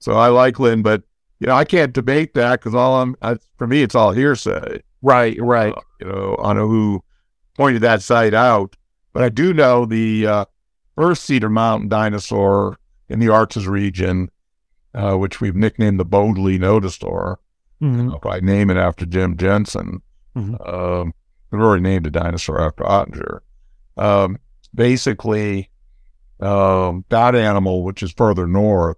[0.00, 1.02] so I like Lynn, but,
[1.38, 4.82] you know, I can't debate that because all I'm, I, for me, it's all hearsay.
[5.00, 5.36] Right.
[5.40, 5.72] Right.
[5.72, 7.02] uh, you know, on who
[7.56, 8.74] pointed that site out.
[9.12, 10.44] But I do know the uh,
[10.96, 14.30] first Cedar Mountain dinosaur in the Arches region,
[14.94, 16.04] uh, which we've nicknamed the
[17.80, 20.02] Bodley Nodosaur, hmm uh, by naming it after Jim Jensen.
[20.36, 20.68] Mhm.
[20.68, 21.14] Um,
[21.50, 23.40] we've already named a dinosaur after Ottinger.
[23.96, 24.38] Um,
[24.74, 25.70] basically,
[26.40, 28.96] um, that animal, which is further north,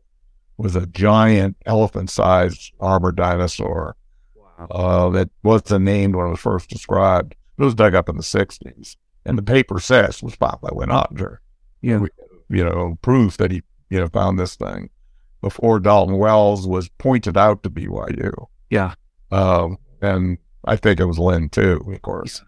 [0.58, 3.96] was a giant elephant-sized armored dinosaur
[4.36, 4.66] Wow.
[4.70, 7.34] uh, that wasn't named when it was first described.
[7.58, 8.96] It was dug up in the 60s.
[9.24, 11.38] And the paper says it was found by Lynn Ottinger.
[11.80, 12.00] Yeah.
[12.48, 14.90] You know, proof that he, you know, found this thing
[15.40, 18.32] before Dalton Wells was pointed out to BYU.
[18.72, 18.94] Yeah.
[19.30, 22.42] Um, and I think it was Lynn too, of course.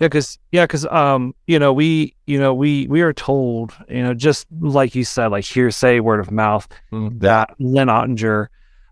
[0.00, 4.02] Yeah, because yeah, because um, you know, we you know we we are told you
[4.02, 8.46] know just like you said, like hearsay, word of mouth, that Lynn Ottinger,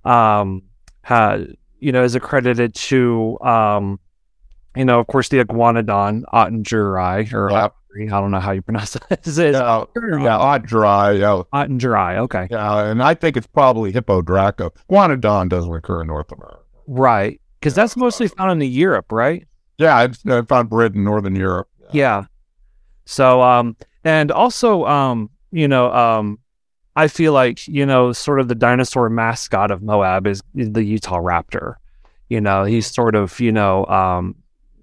[0.04, 0.64] um,
[1.02, 4.00] had you know is accredited to um,
[4.74, 7.68] you know, of course, the iguanodon Ottingeri or Yeah.
[7.96, 9.26] I don't know how you pronounce it.
[9.26, 11.12] Is it Yeah, yeah, odd dry.
[11.12, 12.18] Yeah, Hot and dry.
[12.18, 14.70] Okay, yeah, and I think it's probably Hippodraco.
[14.90, 16.60] Guanodon doesn't occur in North America.
[16.86, 19.46] right, because that's mostly found in the Europe, right?
[19.78, 21.68] Yeah, it's I found bred in Northern Europe.
[21.92, 22.24] Yeah.
[23.06, 26.38] So um and also um you know um
[26.96, 30.82] I feel like you know sort of the dinosaur mascot of Moab is, is the
[30.84, 31.76] Utah Raptor.
[32.28, 34.34] You know, he's sort of, you know, um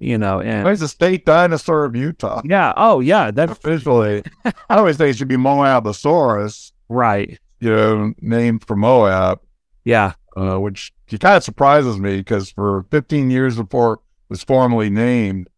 [0.05, 2.41] you know, and He's a state dinosaur of Utah.
[2.45, 7.39] yeah, oh yeah, that Officially, I always think it should be Moabosaurus, right.
[7.59, 9.39] you know, named for Moab,
[9.83, 10.13] Yeah.
[10.37, 15.49] uh, which kind of surprises me because for 15 years before it was formally named,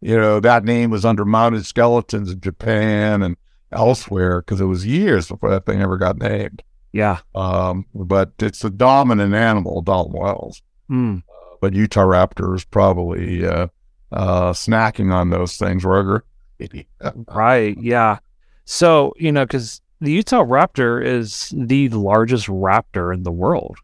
[0.00, 3.36] you know, that name was under mounted skeletons in Japan and
[3.72, 6.62] elsewhere because it was years before that thing ever got named.
[6.92, 7.18] Yeah.
[7.34, 10.62] Um, but it's the dominant animal, Dalton Wells.
[10.90, 11.22] Mm.
[11.60, 13.66] But Utah Raptor is probably uh,
[14.12, 16.22] uh, snacking on those things regularly.
[17.28, 17.76] Right.
[17.78, 18.18] Yeah.
[18.64, 23.76] So, you know, because the Utah Raptor is the largest raptor in the world.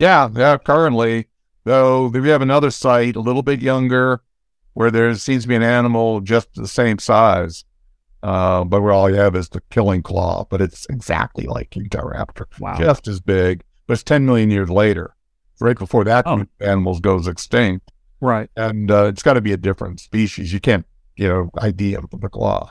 [0.00, 0.56] Yeah, yeah.
[0.58, 1.28] Currently,
[1.64, 4.20] though, we have another site a little bit younger,
[4.74, 7.64] where there seems to be an animal just the same size,
[8.24, 10.44] uh, but where all you have is the killing claw.
[10.50, 12.78] But it's exactly like Utah raptor, Wow.
[12.78, 15.14] just as big, but it's ten million years later,
[15.60, 16.44] right before that Oh.
[16.60, 17.91] animals goes extinct,
[18.22, 18.48] Right.
[18.56, 20.52] and uh, it's got to be a different species.
[20.52, 22.70] You can't, you know, ID them from the claw,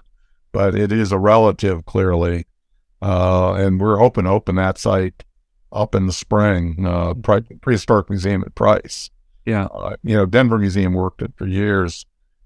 [0.54, 2.46] but it is a relative clearly,
[3.02, 5.26] uh, and we're hoping to open that site
[5.74, 9.10] up in the spring, uh, Pri- prehistoric museum at Price.
[9.46, 9.66] Yeah.
[9.66, 12.06] Uh, you know, Denver Museum worked it for years,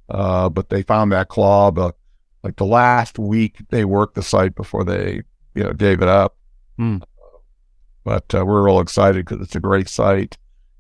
[0.10, 1.94] uh, but they found that claw the
[2.44, 5.22] like the last week they worked the site before they
[5.54, 6.38] you know gave it up.
[6.78, 6.98] Hmm.
[8.04, 10.38] But uh, we're all excited because it's a great site,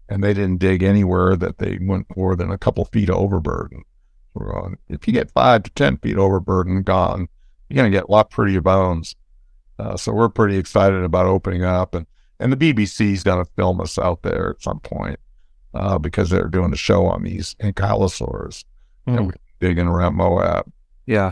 [0.09, 3.83] and they didn't dig anywhere that they went more than a couple feet of overburden.
[4.89, 7.27] If you get five to ten feet overburden gone,
[7.69, 9.15] you're gonna get a lot prettier bones.
[9.79, 12.05] Uh, so we're pretty excited about opening up, and
[12.39, 15.19] and the BBC's gonna film us out there at some point
[15.73, 18.63] uh, because they're doing a show on these ankylosaurs
[19.07, 19.17] Hmm.
[19.17, 20.69] and we're digging around Moab.
[21.05, 21.31] Yeah.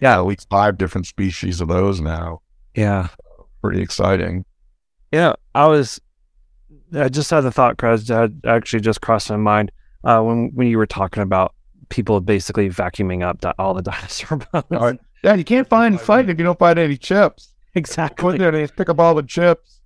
[0.00, 2.40] Yeah, at least five different species of those now.
[2.74, 3.08] Yeah.
[3.62, 4.44] Pretty exciting.
[5.12, 5.34] Yeah.
[5.54, 6.00] I was,
[6.94, 9.72] I just had the thought, Chris, that actually just crossed my mind
[10.04, 11.54] uh, when, when you were talking about
[11.88, 14.64] people basically vacuuming up di- all the dinosaur bones.
[14.70, 14.98] Right.
[15.22, 17.52] Yeah, you can't find site if you don't find any chips.
[17.74, 18.34] Exactly.
[18.34, 19.80] in there, they pick up all the chips.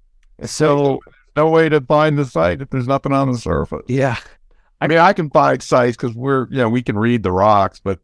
[0.45, 1.01] So,
[1.37, 3.83] No way to find the site if there's nothing on the surface.
[3.89, 4.17] yeah.
[4.81, 7.81] I mean, I can find sites because we're, you know, we can read the rocks,
[7.83, 7.99] but,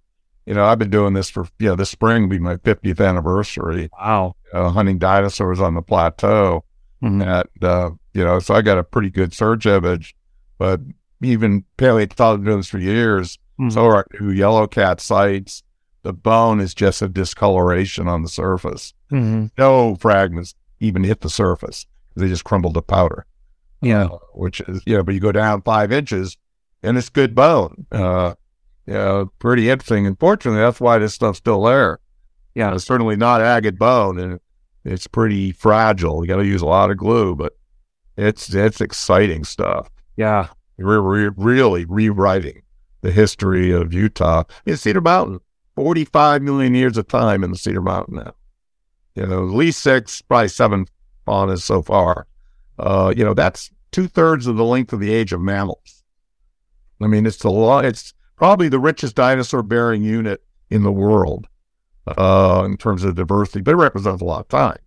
[0.45, 3.01] you know, I've been doing this for, you know, this spring will be my 50th
[3.07, 4.35] anniversary, Wow.
[4.53, 6.65] uh, hunting dinosaurs on the plateau.
[7.03, 7.23] Mhm.
[7.23, 10.15] And, uh, you know, so I got a pretty good search image,
[10.59, 10.81] but
[11.23, 13.39] even paleontologists doing this for years.
[13.61, 13.73] Mhm.
[13.73, 15.62] So are new yellow cat sites.
[16.03, 18.93] The bone is just a discoloration on the surface.
[19.12, 19.51] Mhm.
[19.59, 21.87] No fragments even hit the surface.
[22.17, 23.27] They just crumbled to powder.
[23.81, 24.05] Yeah.
[24.07, 26.39] uh, which is, you know, but you go down five inches
[26.83, 27.87] and it's good bone.
[27.93, 28.35] Uh,
[28.87, 30.07] you know, pretty interesting.
[30.07, 31.99] Unfortunately, that's why this stuff's still there.
[32.55, 32.75] Yeah.
[32.75, 34.41] It's certainly not agate bone and
[34.85, 36.23] it's pretty fragile.
[36.25, 37.55] You got to use a lot of glue, but
[38.17, 39.91] it's, it's exciting stuff.
[40.17, 40.49] Yeah.
[40.79, 42.62] We're re- really rewriting
[43.03, 44.45] the history of Utah.
[44.67, 45.41] In Cedar Mountain,
[45.77, 48.35] 45 million years of time in the Cedar Mountain now.
[49.15, 50.87] You know, at least six, probably seven
[51.27, 52.27] faunas so far.
[52.79, 56.03] Uh, you know, that's two thirds of the length of the age of mammals.
[57.01, 57.79] I mean, it's the law.
[57.81, 61.47] It's probably the richest dinosaur bearing unit in the world
[62.07, 64.79] uh, in terms of diversity, but it represents a lot of time.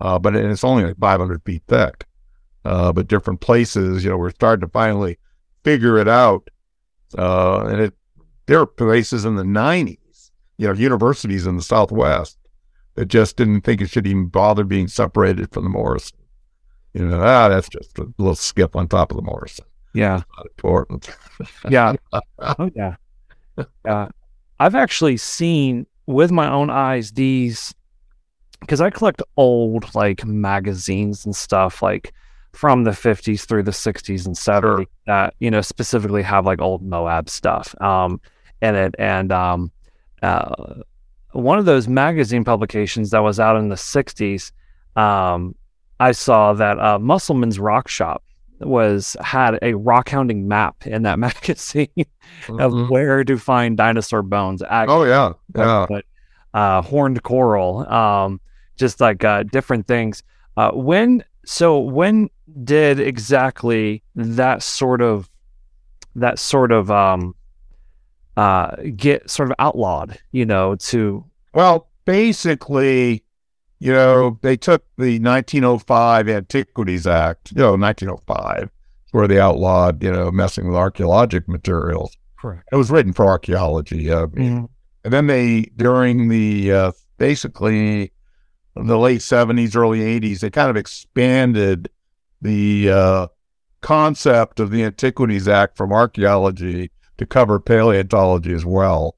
[0.00, 2.04] Uh, but and it's only like 500 feet thick.
[2.64, 5.18] Uh, but different places, you know, we're starting to finally
[5.64, 6.48] figure it out.
[7.16, 7.94] Uh, and it,
[8.46, 12.38] there are places in the 90s, you know, universities in the Southwest
[12.94, 16.16] that just didn't think it should even bother being separated from the Morrison.
[16.92, 19.66] You know, ah, that's just a little skip on top of the Morrison.
[19.94, 20.22] Yeah.
[20.44, 21.10] Important.
[21.68, 21.94] Yeah.
[22.38, 22.94] oh yeah.
[23.84, 24.08] Yeah.
[24.60, 27.74] I've actually seen with my own eyes these
[28.60, 32.12] because I collect old like magazines and stuff like
[32.54, 36.82] from the 50s through the 60s and 70s that you know specifically have like old
[36.82, 38.20] Moab stuff um
[38.62, 39.70] in it and um
[40.22, 40.74] uh
[41.32, 44.52] one of those magazine publications that was out in the 60s
[44.96, 45.54] um
[46.00, 48.22] I saw that uh Musselman's Rock Shop
[48.60, 51.88] was had a rock hounding map in that magazine
[52.48, 52.88] of Mhm.
[52.88, 54.62] where to find dinosaur bones.
[54.62, 55.32] Ag- Oh, yeah.
[55.56, 55.86] Yeah.
[55.90, 56.04] but,
[56.54, 58.40] uh, horned coral, um,
[58.76, 60.22] just like uh, different things.
[60.56, 62.30] Uh, when so when
[62.62, 65.28] did exactly that sort of
[66.16, 67.34] that sort of um,
[68.36, 70.18] uh, get sort of outlawed?
[70.32, 73.24] You know, to Well, basically,
[73.78, 78.70] you know, they took the 1905 Antiquities Act, you know, 1905,
[79.12, 82.16] where they outlawed, you know, messing with archaeologic materials.
[82.38, 82.68] correct.
[82.72, 84.10] It was written for archaeology.
[84.10, 84.68] Uh, And
[85.12, 88.10] then they, during the uh, basically
[88.76, 91.88] the late 70s, early 80s, they kind of expanded
[92.42, 93.26] the uh,
[93.80, 99.16] concept of the Antiquities Act from archaeology to cover paleontology as well.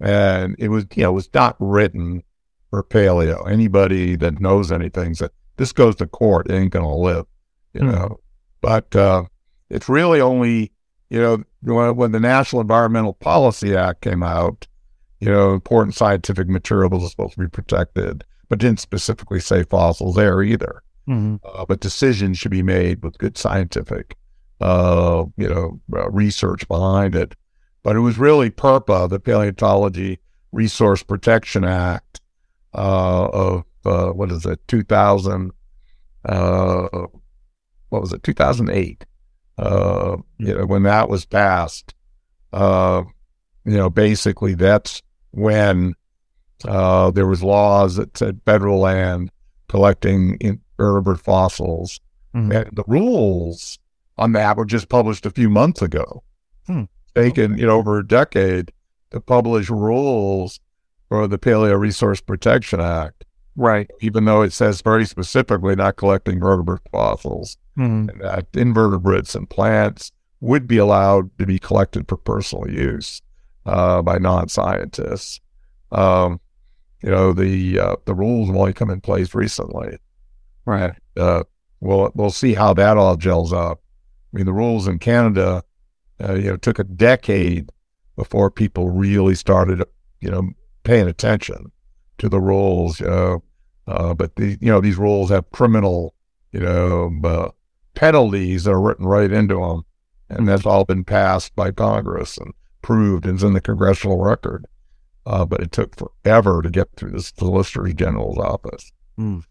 [0.00, 2.22] And it was, you know, it was not written
[2.70, 3.48] for paleo.
[3.50, 7.26] Anybody that knows anything said, this goes to court, it ain't going to live,
[7.74, 7.92] you Hmm.
[7.92, 8.20] know.
[8.60, 9.24] But uh,
[9.70, 10.72] it's really only,
[11.08, 14.66] you know, when, when the National Environmental Policy Act came out,
[15.20, 20.16] you know, important scientific materials are supposed to be protected, but didn't specifically say fossils
[20.16, 20.82] there either.
[21.08, 21.40] Mhm.
[21.42, 24.16] Uh, but decisions should be made with good scientific,
[24.60, 27.34] uh, you know, uh, research behind it.
[27.82, 30.18] But it was really PERPA, the Paleontology
[30.52, 32.20] Resource Protection Act
[32.74, 35.52] uh, of uh, what is it, 2000?
[36.24, 36.88] Uh,
[37.88, 39.06] what was it, 2008?
[39.56, 41.94] Uh, you know, when that was passed,
[42.52, 43.02] uh,
[43.64, 45.94] you know, basically that's when
[46.66, 49.30] uh, there was laws that said federal land
[49.68, 52.00] collecting invertebrate fossils.
[52.34, 52.54] Mhm.
[52.66, 53.78] And the rules
[54.18, 56.22] on that were just published a few months ago.
[56.66, 56.84] Hmm.
[57.14, 58.72] Taken, you know, over a decade
[59.10, 60.60] to publish rules
[61.08, 63.24] for the Paleo Resource Protection Act,
[63.56, 63.90] Right.
[64.00, 68.10] even though it says very specifically not collecting vertebrate fossils Mhm.
[68.10, 73.20] and that invertebrates and plants, would be allowed to be collected for personal use
[73.66, 75.40] uh, by non-scientists.
[75.92, 76.40] Um,
[77.02, 79.98] you know, the uh, the rules have only come in place recently.
[80.66, 80.94] Right.
[81.16, 81.44] Uh,
[81.80, 83.80] we'll we'll see how that all gels up.
[84.32, 85.64] I mean, the rules in Canada,
[86.22, 87.70] uh, you know, took a decade
[88.16, 89.82] before people really started,
[90.20, 90.50] you know,
[90.84, 91.72] paying attention
[92.18, 93.00] to the rules.
[93.00, 93.42] You know,
[93.86, 96.14] uh, but the you know these rules have criminal,
[96.52, 97.50] you know, uh,
[97.94, 99.84] penalties that are written right into them,
[100.28, 104.66] and that's all been passed by Congress and proved and is in the congressional record.
[105.26, 108.90] Uh, but it took forever to get through the Solicitor General's office.
[109.18, 109.44] Mm.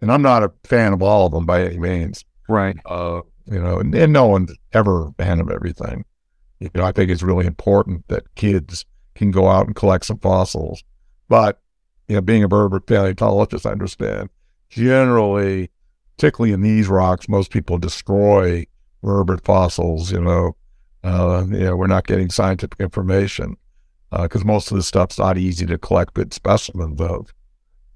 [0.00, 2.24] and I'm not a fan of all of them by any means.
[2.48, 2.76] Right.
[2.86, 6.04] Uh, you know, and, and no one's ever a fan of everything.
[6.60, 10.18] You know, I think it's really important that kids can go out and collect some
[10.18, 10.82] fossils.
[11.28, 11.60] But,
[12.08, 14.30] you know, being a vertebrate paleontologist, I understand
[14.70, 15.70] generally,
[16.16, 18.66] particularly in these rocks, most people destroy
[19.02, 20.56] vertebrate fossils, you know.
[21.02, 23.56] Uh, you know, we're not getting scientific information
[24.22, 27.32] because uh, most of this stuff's not easy to collect good specimens of.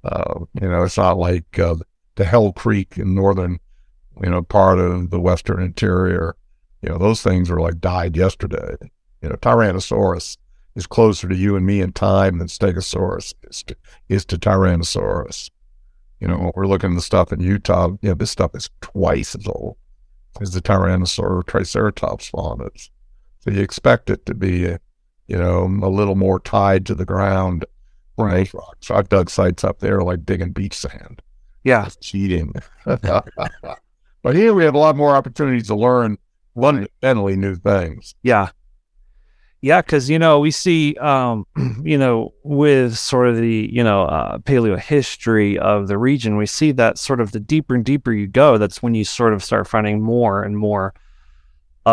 [0.05, 1.77] Uh, you know, it's not like uh,
[2.16, 3.59] the Hell Creek in northern,
[4.23, 6.35] you know, part of the western interior.
[6.83, 8.77] You know, those things are like died yesterday.
[9.23, 10.37] You know, Tyrannosaurus
[10.75, 13.77] is closer to you and me in time than Stegosaurus is to,
[14.09, 15.51] is to Tyrannosaurus.
[16.21, 17.91] You know, we're looking at the stuff in Utah.
[18.03, 19.77] You know, this stuff is twice as old
[20.41, 22.91] as the Tyrannosaurus Triceratops fauna is.
[23.41, 24.77] So you expect it to be,
[25.29, 27.64] you know, a little more tied to the ground.
[28.16, 28.51] Right.
[28.81, 31.22] So I've dug sites up there like digging beach sand.
[31.62, 31.83] Yeah.
[31.83, 32.55] That's cheating.
[32.85, 36.18] but here we have a lot more opportunities to learn
[36.61, 38.14] fundamentally new things.
[38.22, 38.51] Yeah.
[39.61, 41.45] Yeah, because you know we see, um,
[41.83, 46.47] you know, with sort of the you know uh, paleo history of the region, we
[46.47, 49.43] see that sort of the deeper and deeper you go, that's when you sort of
[49.43, 50.95] start finding more and more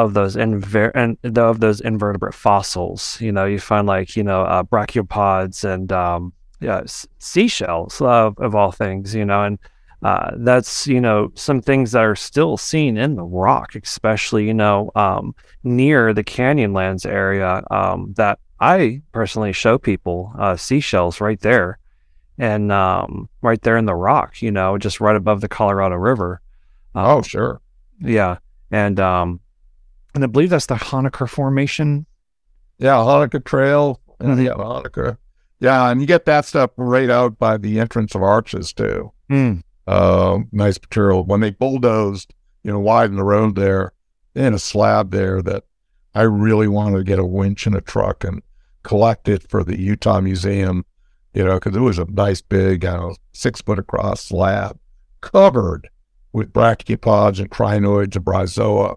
[0.04, 3.20] of those inver- and of those invertebrate fossils.
[3.22, 8.38] You know, you find like you know uh, brachiopods and um, yeah, s- seashells of,
[8.38, 9.16] of all things.
[9.16, 9.60] You know, and
[10.04, 14.54] uh, that's you know some things that are still seen in the rock, especially you
[14.54, 15.34] know um,
[15.64, 17.64] near the Canyonlands area.
[17.72, 21.80] Um, that I personally show people uh, seashells right there,
[22.38, 24.42] and um, right there in the rock.
[24.42, 26.42] You know, just right above the Colorado River.
[26.94, 27.62] Um, oh, sure.
[28.02, 28.38] Yeah,
[28.72, 29.40] and um,
[30.16, 32.06] and I believe that's the Honaker Formation.
[32.80, 34.02] Yeah, Honaker Trail.
[34.20, 34.44] Mhm.
[34.44, 35.18] Yeah, Honaker.
[35.60, 39.12] Yeah, and you get that stuff right out by the entrance of Arches too.
[39.30, 39.62] Mm.
[39.88, 41.24] uh, nice material.
[41.26, 43.92] When they bulldozed, you know, widened the road there,
[44.36, 45.64] had a slab there that
[46.16, 48.42] I really wanted to get a winch and a truck and
[48.84, 50.86] collect it for the Utah Museum,
[51.34, 54.80] you know, because it was a nice big, I don't know, six foot across slab
[55.22, 55.90] covered
[56.34, 58.96] with brachiopods and crinoids and bryozoa.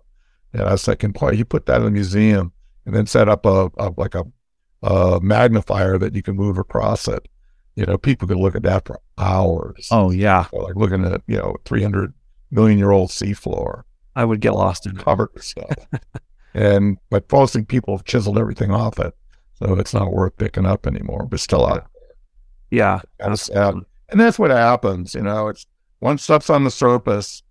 [0.59, 2.53] And I was thinking, boy, you put that in a museum
[2.87, 4.25] and then set up a, a like a,
[4.83, 7.29] a magnifier that you can move across it.
[7.77, 9.91] You know, people could look at that for hours.
[9.91, 12.13] Oh yeah, or like looking at you know 300
[12.51, 13.85] million year old seafloor.
[14.17, 15.87] I would get lost in covered with stuff.
[16.55, 19.15] And but mostly people have chiseled everything off it
[19.55, 21.87] so it's not worth picking up anymore but still out
[22.71, 25.67] Yeah, of and that's what happens you know it's
[26.01, 27.43] once stuff's on the surface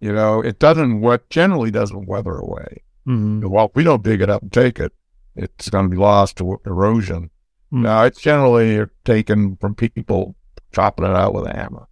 [0.00, 3.44] you know it doesn't what generally doesn't weather away Mhm.
[3.48, 4.92] well we don't dig it up and take it
[5.36, 7.30] it's going to be lost to erosion
[7.70, 7.82] Hmm.
[7.82, 10.36] now it's generally taken from people
[10.72, 11.86] chopping it out with a hammer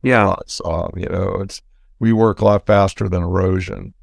[0.00, 0.36] yeah.
[0.46, 1.60] So, you know, it's
[1.98, 3.94] we work a lot faster than erosion.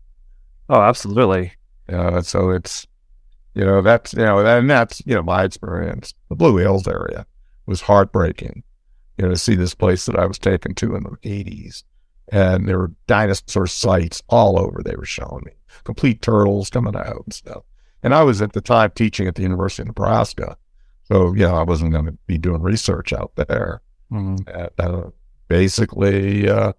[0.69, 1.53] Oh, absolutely.
[1.87, 2.85] Know, so it's
[3.53, 6.13] you know that's you know and that's you know my experience.
[6.27, 7.25] The Blue Hills area
[7.65, 8.63] was heartbreaking.
[9.17, 11.85] You know, to see this place that I was taken to in the eighties,
[12.31, 14.81] and there were dinosaur sites all over.
[14.83, 15.51] They were showing me
[15.83, 17.63] complete turtles coming out and stuff.
[18.03, 20.57] And I was at the time teaching at the University of Nebraska,
[21.03, 23.81] so you know I wasn't going to be doing research out there.
[24.11, 24.47] Mhm.
[24.47, 25.09] And, uh,
[25.47, 26.73] basically, uh,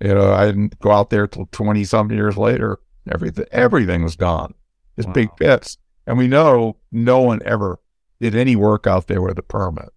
[0.00, 2.78] you know, I didn't go out there till 20 some years later.
[3.10, 4.54] Everything, everything was gone.
[4.96, 5.14] Just Wow.
[5.14, 5.78] big pits.
[6.06, 7.78] And we know no one ever
[8.20, 9.90] did any work out there with a permit.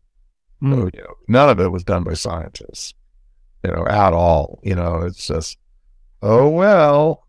[0.62, 0.72] Mm.
[0.76, 2.94] So, you know, none of it was done by scientists,
[3.64, 4.60] you know, at all.
[4.64, 5.58] You know, it's just,
[6.22, 7.26] oh, well,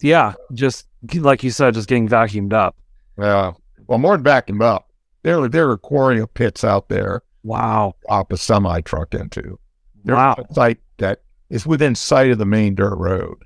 [0.00, 2.76] Yeah, just like you said, just getting vacuumed up.
[3.18, 3.52] yeah.
[3.86, 4.90] Well, more than backing up,
[5.22, 7.94] there, there are quarry pits out there Wow.
[8.08, 9.58] drop a semi truck into.
[10.04, 10.34] There's Wow.
[10.48, 13.36] a site that is within sight of the main dirt road.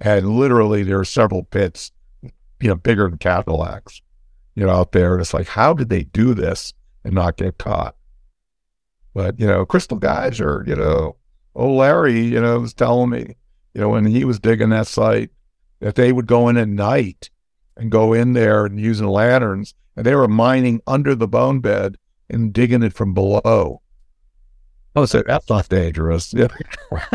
[0.00, 1.92] And literally there are several pits,
[2.22, 4.00] you know, bigger than Cadillacs,
[4.54, 5.12] you know, out there.
[5.12, 6.72] And it's like, how did they do this
[7.04, 7.94] and not get caught?
[9.14, 11.16] But, you know, Crystal Geyser, you know,
[11.54, 13.36] old Larry, you know, was telling me,
[13.74, 15.30] you know, when he was digging that site,
[15.80, 17.30] that they would go in at night
[17.76, 21.96] and go in there and using lanterns, and they were mining under the bone bed
[22.28, 23.80] and digging it from below.
[24.96, 26.32] Oh, so that's not dangerous.
[26.32, 26.48] Yeah.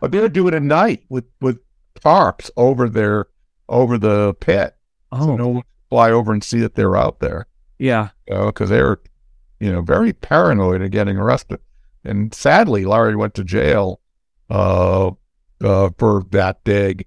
[0.00, 1.58] but they would do it at night with with
[2.00, 3.26] tarps over their
[3.68, 4.76] over the pit.
[5.10, 7.46] Oh, So no one fly over and see that they're out there.
[7.78, 8.08] yeah.
[8.28, 9.00] You know, because they were,
[9.62, 11.60] you know, very paranoid of getting arrested.
[12.04, 14.00] And sadly, Larry went to jail
[14.50, 15.12] uh,
[15.62, 17.06] uh, for that dig.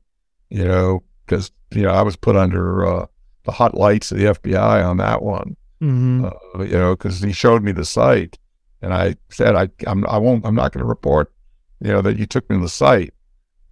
[0.50, 3.06] You know, because you know I was put under uh,
[3.44, 7.34] the hot lights of the FBI on that one hmm uh, you know, because he
[7.34, 8.40] showed me the site,
[8.82, 11.34] and I said I I'm I won't I'm not going to report,
[11.82, 13.14] you know, that you took me to the site.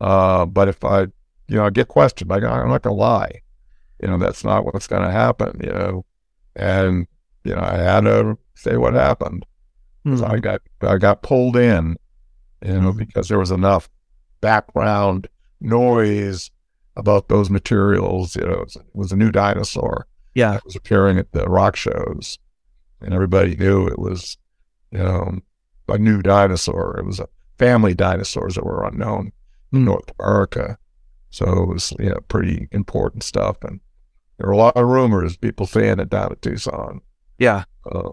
[0.01, 1.03] Uh, but if I,
[1.47, 3.41] you know, I get questioned, I, I'm not going to lie.
[4.01, 5.59] You know, that's not what's going to happen.
[5.63, 6.05] You know,
[6.55, 7.07] and
[7.43, 9.45] you know I had to say what happened.
[10.17, 11.95] So I got I got pulled in,
[12.65, 13.89] you know, because there was enough
[14.41, 15.27] background
[15.61, 16.51] noise
[16.97, 18.35] about those materials.
[18.35, 20.53] You know, it was, it was a new dinosaur yeah.
[20.53, 22.37] that was appearing at the rock shows,
[22.99, 24.37] and everybody knew it was,
[24.91, 25.39] you know,
[25.87, 26.97] a new dinosaur.
[26.99, 29.31] It was a family dinosaurs that were unknown
[29.71, 29.85] in Hmm.
[29.85, 30.77] North America,
[31.29, 33.63] so it was you know pretty important stuff.
[33.63, 33.79] And
[34.37, 37.01] there were a lot of rumors, people saying it down at Tucson.
[37.43, 37.63] Yeah.
[37.91, 38.11] Uh,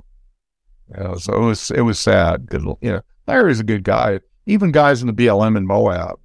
[0.99, 2.49] know, so it was it was sad.
[2.51, 4.21] 'cause, you know, Larry's a good guy.
[4.47, 6.19] Even guys in the BLM in Moab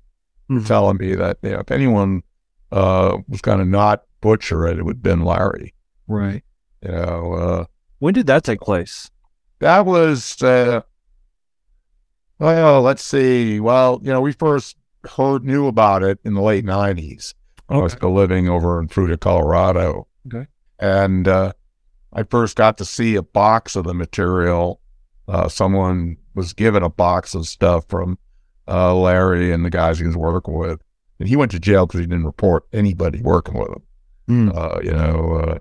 [0.49, 0.67] were Mhm.
[0.67, 2.23] telling me that you know if anyone
[2.71, 5.73] uh, was going to not butcher it, it would have been Larry.
[6.07, 6.43] Right.
[6.81, 7.65] You know, uh,
[7.99, 9.09] When did that take place?
[9.59, 10.81] that was uh,
[12.39, 13.59] well, let's see.
[13.59, 14.75] Well, you know, we first
[15.15, 17.33] heard knew about it in the late nineties.
[17.69, 20.07] I was still living over in Fruita, Colorado.
[20.27, 20.47] Okay.
[20.79, 21.53] And uh,
[22.15, 24.79] I first got to see a box of the material.
[25.27, 28.17] Uh, someone was given a box of stuff from
[28.67, 30.81] uh, Larry and the guys he was working with.
[31.19, 33.83] And he went to jail because he didn't report anybody working with him.
[34.27, 34.51] Hmm.
[34.55, 35.59] Uh, you know, uh,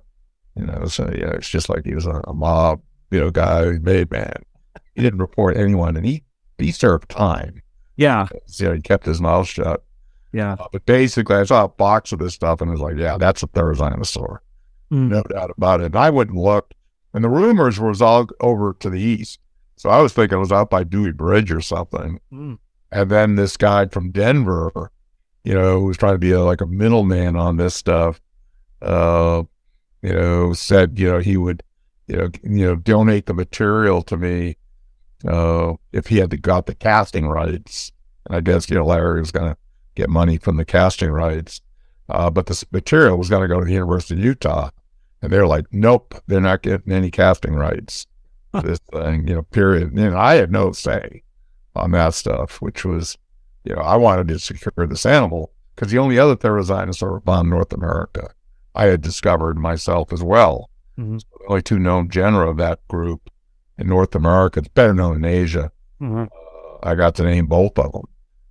[0.57, 2.81] you know, so yeah, it's just like he was a, a mob,
[3.11, 4.43] you know, guy, made man.
[4.95, 6.25] He didn't report anyone, and he
[6.59, 7.63] he served time.
[7.97, 8.29] Yeah.
[8.59, 9.85] You know, he kept his mouth shut.
[10.33, 10.55] Yeah.
[10.59, 13.17] Uh, but basically, I saw a box of this stuff and I was like, yeah,
[13.19, 14.39] that's a Therizinosaur.
[14.95, 15.09] Mm.
[15.09, 15.87] No doubt about it.
[15.87, 16.75] And I went and looked,
[17.13, 19.41] and the rumors was all over to the east.
[19.77, 22.21] So I was thinking it was out by Dewey Bridge or something.
[22.33, 22.59] Mm.
[22.93, 24.93] And then this guy from Denver,
[25.43, 28.21] you know, who was trying to be a, like a middleman on this stuff,
[28.83, 29.43] uh,
[30.03, 31.63] you know, said, you know, he would,
[32.07, 34.57] you know, you know, donate the material to me
[35.27, 37.91] uh, if he had the, got the casting rights.
[38.27, 39.57] And I guess, you know, Larry was going to
[39.97, 41.63] get money from the casting rights.
[42.09, 44.71] Uh, but this material was going to go to the University of Utah.
[45.25, 48.07] And they're like, nope, they're not getting any casting rights.
[48.63, 49.97] this thing, you know, period.
[49.97, 51.23] You know, I had no say
[51.75, 53.17] on that stuff, which was,
[53.65, 57.51] you know, I wanted to secure this animal because the only other Therizinosaur found in
[57.51, 58.29] North America,
[58.75, 60.69] I had discovered myself as well.
[60.99, 61.21] Mhm.
[61.21, 63.31] The only two known genera of that group
[63.79, 64.61] in North America.
[64.61, 65.73] It's better known in Asia.
[66.03, 66.27] Mhm.
[66.27, 68.05] Uh, I got to name both of them,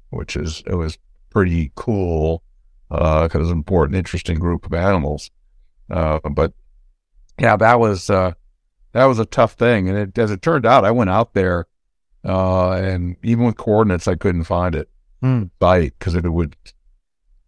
[0.09, 0.97] which is it was
[1.30, 2.41] pretty cool
[2.89, 5.30] because it was an important, interesting group of animals.
[5.91, 6.53] Uh, but
[7.39, 8.34] yeah, that was uh,
[8.93, 11.67] that was a tough thing, and it, as it turned out, I went out there,
[12.25, 14.89] uh, and even with coordinates, I couldn't find it
[15.21, 15.43] Hmm.
[15.61, 16.55] site because it would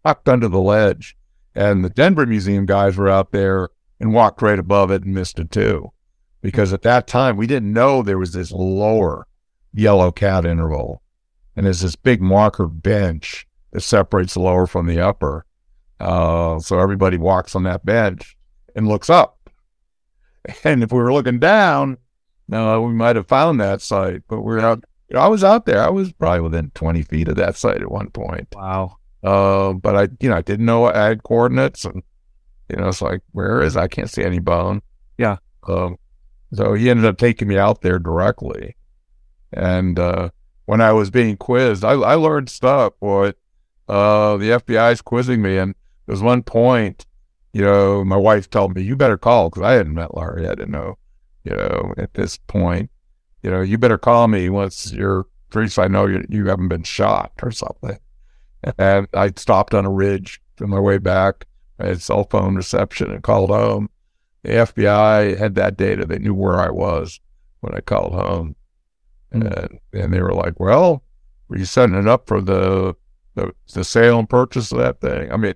[0.04, 1.16] tucked under the ledge,
[1.54, 3.68] and the Denver Museum guys were out there
[4.00, 5.92] and walked right above it and missed it too,
[6.42, 9.26] because at that time we didn't know there was this lower
[9.72, 11.02] yellow cat interval,
[11.54, 15.44] and there's this big marker bench that separates the lower from the upper.
[15.98, 18.36] Uh, so everybody walks on that bench
[18.74, 19.35] and looks up.
[20.64, 21.98] And if we were looking down,
[22.48, 24.84] no, we might have found that site, but we're out.
[25.08, 25.82] You know, I was out there.
[25.82, 28.48] I was probably within 20 feet of that site at one point.
[28.54, 28.96] Wow.
[29.22, 32.02] Uh, but I, you know, I didn't know I had coordinates, and
[32.68, 33.76] you know, it's like, where is?
[33.76, 34.82] I can't see any bone.
[35.18, 35.38] Yeah.
[35.66, 35.96] Um,
[36.52, 38.76] so he ended up taking me out there directly,
[39.52, 40.30] and uh,
[40.66, 42.92] when I was being quizzed, I, I learned stuff.
[43.00, 43.32] Boy,
[43.88, 45.74] uh, the FBI's quizzing me, and
[46.06, 47.04] there was one point,
[47.56, 50.46] you know, my wife told me, "You better call," because I hadn't met Larry.
[50.46, 50.98] I didn't know,
[51.42, 52.90] you know, at this point,
[53.42, 56.68] you know, you better call me once you're free, so I know you you haven't
[56.68, 57.98] been shot or something.
[58.76, 61.46] And I stopped on a ridge on my way back.
[61.78, 63.88] I had cell phone reception and called home.
[64.42, 66.04] The FBI had that data.
[66.04, 67.20] They knew where I was
[67.60, 68.54] when I called home.
[69.32, 69.46] Hmm.
[69.46, 71.04] And, and they were like, well,
[71.48, 72.96] were you setting it up for the,
[73.34, 75.32] the, the sale and purchase of that thing?
[75.32, 75.54] I mean,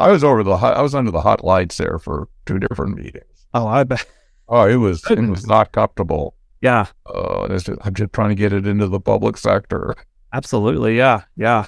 [0.00, 2.96] I was over the, hot- I was under the hot lights there for two different
[2.96, 3.46] meetings.
[3.54, 4.04] Oh, I bet.
[4.48, 6.34] Oh, it was, it was not comfortable.
[6.60, 6.86] Yeah.
[7.06, 9.94] Uh, just, I'm just trying to get it into the public sector.
[10.32, 10.96] Absolutely.
[10.96, 11.22] Yeah.
[11.36, 11.66] Yeah.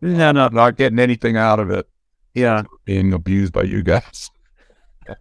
[0.00, 0.46] No, no.
[0.46, 1.88] I'm not getting anything out of it.
[2.34, 2.64] Yeah.
[2.84, 4.30] being abused by you guys.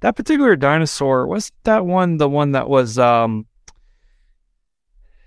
[0.00, 3.46] That particular dinosaur was that one the one that was um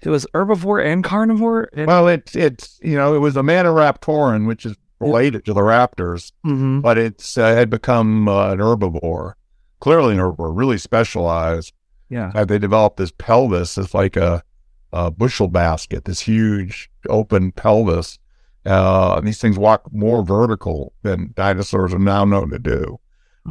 [0.01, 1.69] it was herbivore and carnivore?
[1.73, 5.61] It, Well, it's it's you know it was a Maniraptoran, which is related to the
[5.61, 6.81] raptors, Mhm.
[6.81, 9.33] but it's uh, had become uh, an herbivore.
[9.79, 11.73] Clearly, an herbivore, really specialized.
[12.09, 12.31] Yeah.
[12.35, 14.43] Uh, they developed this pelvis It's like a,
[14.91, 18.17] a bushel basket, this huge open pelvis.
[18.65, 22.99] Uh, and these things walk more vertical than dinosaurs are now known to do.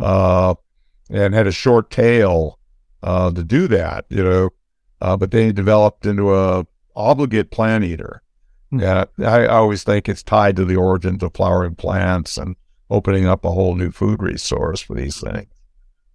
[0.01, 0.55] Uh,
[1.11, 2.59] and had a short tail
[3.03, 4.51] uh, to do that, you know.
[5.01, 8.21] Uh, but they developed into a obligate plant eater.
[8.71, 8.81] Hmm.
[8.81, 12.57] Yeah, I always think it's tied to the origins of flowering plants and
[12.91, 15.53] opening up a whole new food resource for these things.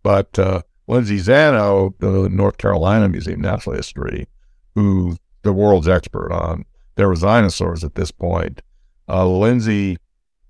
[0.02, 4.28] But uh, Lindsay Zanno, the North Carolina Museum of Natural History,
[4.76, 6.66] who's the world's expert on
[6.98, 8.62] therizinosaurs at this point,
[9.08, 9.98] uh, Lindsay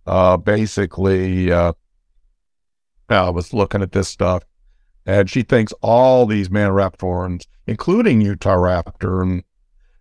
[0.06, 1.74] uh, basically uh,
[3.10, 4.44] uh, was looking at this stuff,
[5.06, 9.44] and she thinks all these Maniraptorans, including Utah Raptor and,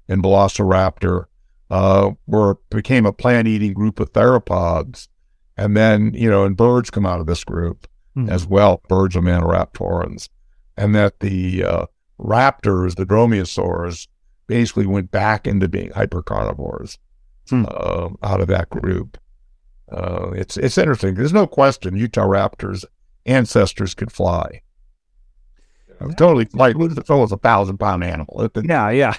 [0.08, 1.26] and Velociraptor,
[1.72, 5.08] uh, were became a plant-eating group of theropods,
[5.56, 8.28] and then you know, and birds come out of this group Mhm.
[8.30, 10.28] as well, birds of Maniraptorans,
[10.76, 11.86] and that the uh,
[12.20, 14.06] raptors, the dromaeosaurs,
[14.46, 16.98] basically went back into being hypercarnivores
[17.48, 17.64] Hmm.
[17.66, 19.16] uh, out of that group.
[19.90, 21.14] Uh, it's it's interesting.
[21.14, 22.84] There's no question Utah Raptors
[23.24, 24.60] ancestors could fly.
[26.00, 28.48] Know, Totally, like it's almost a thousand pound animal.
[28.62, 29.14] Yeah, yeah.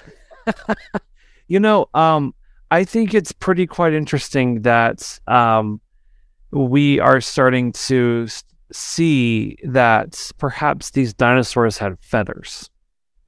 [1.48, 2.32] you know, um,
[2.74, 5.80] I think it's pretty quite interesting that um,
[6.50, 8.26] we are starting to
[8.72, 12.68] see that perhaps these dinosaurs had feathers.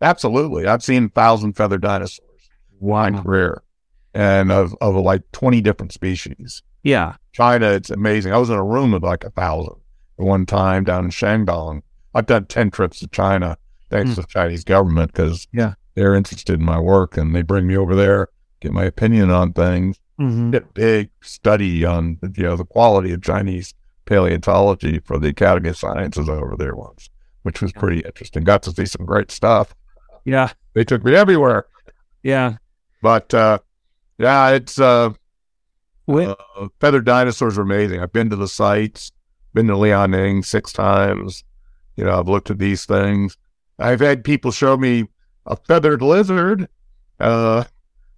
[0.03, 2.21] Absolutely, I've seen thousand feather dinosaurs
[2.81, 3.63] in my career,
[4.15, 6.63] and of of like twenty different species.
[6.83, 7.15] Yeah.
[7.33, 8.33] China, it's amazing.
[8.33, 9.77] I was in a room with like a thousand
[10.19, 11.83] at one time down in Shandong.
[12.15, 13.59] I've done 10 trips to China
[13.91, 15.75] thanks to the Chinese government because Yeah.
[15.95, 18.29] they're interested in my work and they bring me over there,
[18.67, 20.51] get my opinion on things, Mm-hmm.
[20.53, 23.75] get a big study on you know the quality of Chinese
[24.07, 27.11] paleontology for the Academy of Sciences over there once,
[27.43, 28.43] which was pretty interesting.
[28.43, 29.75] Got to see some great stuff.
[30.25, 30.53] Yeah.
[30.73, 31.67] They took me everywhere.
[32.23, 32.57] Yeah.
[33.03, 33.59] But uh,
[34.17, 35.11] yeah, it's uh,
[36.09, 36.35] uh,
[36.81, 38.01] feathered dinosaurs are amazing.
[38.01, 39.13] I've been to the sites,
[39.53, 41.45] been to Liaoning six times.
[41.97, 43.37] You know, I've looked at these things.
[43.79, 45.09] I've had people show me
[45.45, 46.69] a feathered lizard.
[47.21, 47.65] Uh,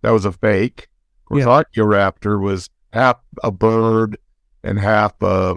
[0.02, 0.88] that was a fake.
[1.22, 4.16] Of course, Archaeoraptor was half a bird
[4.62, 5.56] and half a,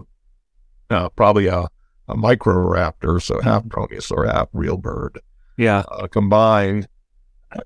[0.89, 1.67] uh, probably a,
[2.07, 5.19] a microraptor, so half dromaeosaur, half real bird
[5.57, 5.83] yeah.
[5.91, 6.87] uh, combined.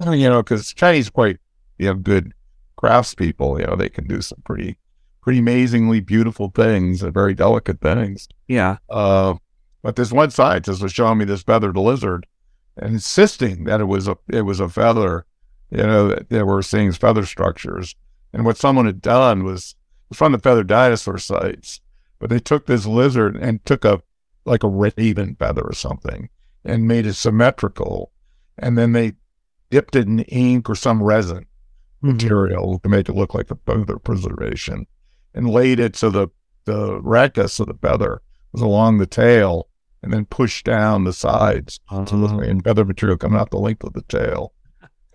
[0.03, 1.37] You know, because Chinese quite
[1.77, 2.33] you know good
[2.81, 3.59] craftspeople.
[3.59, 4.79] You know, they can do some pretty
[5.21, 8.27] pretty amazingly beautiful things and very delicate things.
[8.47, 8.77] Yeah.
[8.89, 9.35] Uh,
[9.83, 12.25] but this one scientist was showing me this feathered lizard
[12.77, 15.27] and insisting that it was a it was a feather.
[15.69, 17.95] You know, that they were seeing feather structures.
[18.33, 19.75] And what someone had done was
[20.13, 21.81] from the feathered dinosaur sites,
[22.19, 24.01] but they took this lizard and took a
[24.45, 26.29] like a raven feather or something
[26.63, 28.11] and made it symmetrical,
[28.59, 29.13] and then they
[29.71, 31.45] dipped it in ink or some resin
[32.03, 32.13] Mm-hmm.
[32.17, 34.85] material to make it look like the feather preservation,
[35.33, 36.27] and laid it so the
[36.65, 39.69] the rachis of the feather was along the tail,
[40.03, 42.39] and then pushed down the sides so the Uh-huh.
[42.39, 44.53] and feather material coming out the length of the tail.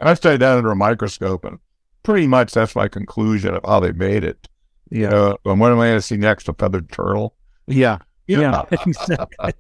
[0.01, 1.59] And I studied that under a microscope, and
[2.03, 4.49] pretty much that's my conclusion of how they made it.
[4.91, 5.09] Yeah.
[5.15, 6.49] Uh, and what am I going to see next?
[6.49, 7.37] A feathered turtle?
[7.67, 7.99] Yeah.
[8.27, 8.65] Yeah.
[8.87, 9.53] exactly.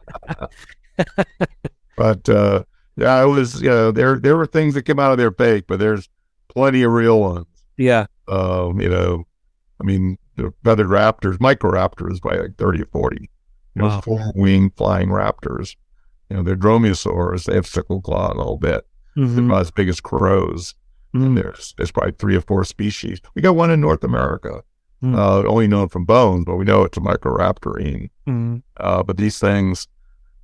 [1.96, 2.64] But uh,
[2.96, 3.60] yeah, it was.
[3.60, 6.08] You know, there there were things that came out of their fake, but there's
[6.48, 7.46] plenty of real ones.
[7.76, 8.06] Yeah.
[8.28, 9.26] Um, you know,
[9.80, 13.28] I mean, the feathered raptors, microraptors, by like thirty or forty.
[13.74, 14.00] You know, Wow.
[14.00, 15.76] four winged flying raptors.
[16.28, 17.44] You know, they're dromaeosaurs.
[17.44, 18.86] They have sickle claw a little bit.
[19.20, 19.46] Mhm.
[19.46, 20.74] about as big as crows.
[21.14, 21.34] Mhm.
[21.36, 23.20] There's there's probably three or four species.
[23.34, 24.62] We got one in North America,
[25.02, 25.14] Hmm.
[25.14, 28.10] uh, only known from bones, but we know it's a microraptorine.
[28.28, 28.62] Mhm.
[28.76, 29.86] Uh, but these things,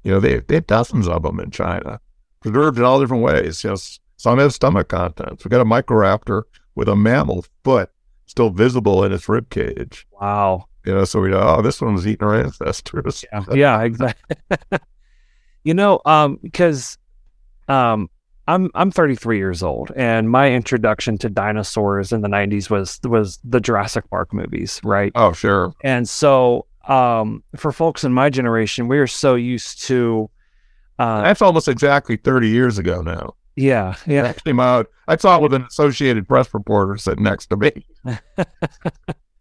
[0.03, 2.01] you know, they, they have dozens of them in China,
[2.41, 3.63] preserved in all different ways.
[3.65, 3.77] You know,
[4.17, 5.45] some have stomach contents.
[5.45, 6.43] We got a microraptor
[6.75, 7.91] with a mammal foot
[8.27, 10.07] still visible in its rib cage.
[10.21, 10.65] Wow.
[10.85, 13.25] You know, so we know, oh, this one was eating our ancestors.
[13.33, 14.37] Yeah, yeah, exactly.
[15.65, 16.97] you know, um, because
[17.69, 18.09] um,
[18.49, 23.39] I'm I'm 33 years old, and my introduction to dinosaurs in the 90s was was
[23.45, 25.11] the Jurassic Park movies, right?
[25.15, 25.75] Oh, sure.
[25.83, 30.31] And so, um, for folks in my generation, we are so used to,
[30.99, 33.35] uh, That's almost exactly 30 years ago now.
[33.57, 34.89] yeah, yeah, came out.
[35.09, 37.73] I saw it with an Associated Press reporter sitting next to me.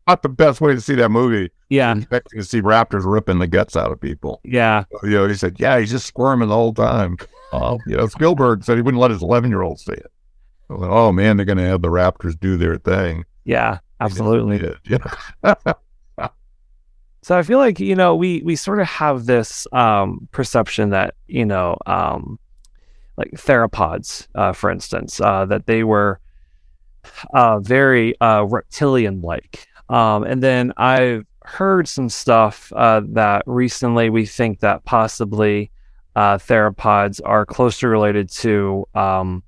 [0.07, 1.51] not the best way to see that movie.
[1.69, 4.39] Yeah, Expecting to see raptors ripping the guts out of people.
[4.43, 7.17] yeah, You know, he said, "Yeah, he's just squirming the whole time."
[7.55, 10.11] Uh, you know, Spielberg said he wouldn't let his eleven-year-old see it.
[10.69, 13.25] I went, oh man, they're going to have the raptors do their thing.
[13.43, 14.75] yeah, absolutely.
[17.25, 21.15] So I feel like you know we we sort of have this um, perception that
[21.25, 22.37] you know um,
[23.17, 26.19] like theropods, uh, for instance, uh, that they were
[27.33, 34.11] uh, very uh, reptilian like, um, and then I've heard some stuff uh, that recently
[34.11, 35.71] we think that possibly
[36.15, 39.43] uh, theropods are closely related to um,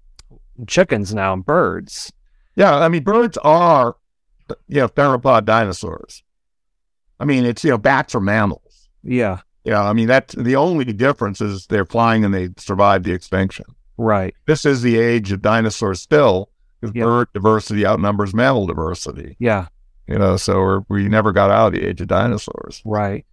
[0.67, 2.11] chickens now and birds.
[2.55, 3.95] Yeah, I mean, birds are,
[4.67, 6.23] you know, theropod dinosaurs.
[7.19, 8.89] I mean, it's, you know, bats are mammals.
[9.03, 13.13] Yeah, Yeah, I mean, that's the only difference is they're flying and they survived the
[13.13, 13.65] extinction.
[13.97, 14.33] right.
[14.45, 16.49] This is the age of dinosaurs still,
[16.81, 17.03] because Yep.
[17.05, 19.35] bird diversity outnumbers mammal diversity.
[19.39, 19.67] Yeah,
[20.07, 22.81] You know, so we're, we never got out of the age of dinosaurs.
[22.85, 23.25] Right.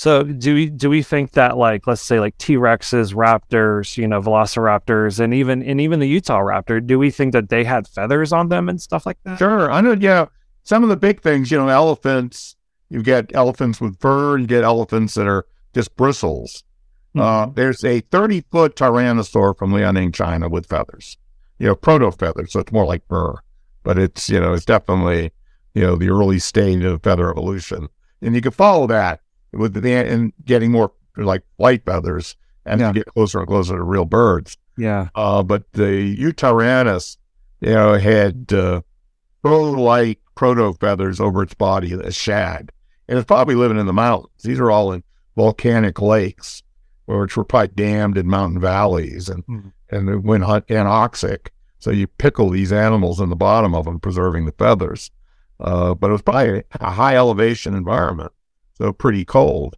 [0.00, 4.08] So do we do we think that like let's say like T Rexes, raptors, you
[4.08, 7.86] know, velociraptors, and even and even the Utah raptor, do we think that they had
[7.86, 9.36] feathers on them and stuff like that?
[9.36, 9.92] Sure, I know.
[9.92, 10.24] Yeah,
[10.62, 12.56] some of the big things, you know, elephants.
[12.88, 14.38] You get elephants with fur.
[14.38, 15.44] You get elephants that are
[15.74, 16.64] just bristles.
[17.14, 21.18] Uh, there's a 30 foot tyrannosaur from Liaoning, China, with feathers.
[21.58, 23.34] You know, proto feathers, so it's more like fur,
[23.82, 25.30] but it's you know, it's definitely
[25.74, 27.90] you know the early stage of feather evolution,
[28.22, 29.20] and you can follow that
[29.52, 32.92] with the and getting more like flight feathers and Yeah.
[32.92, 34.56] get closer and closer to real birds.
[34.76, 35.08] Yeah.
[35.14, 37.16] Uh, but the Yutyrannus,
[37.60, 38.82] you know, had uh,
[39.42, 42.70] fur-like proto feathers over its body, a shag,
[43.08, 44.32] and it's probably living in the mountains.
[44.42, 45.02] These are all in
[45.36, 46.62] volcanic lakes,
[47.06, 49.72] which were probably dammed in mountain valleys, and Mhm.
[49.90, 51.48] and it went anoxic.
[51.78, 55.10] So you pickle these animals in the bottom of them, preserving the feathers.
[55.58, 58.32] Uh, but it was probably a high elevation environment,
[58.80, 59.76] so pretty cold.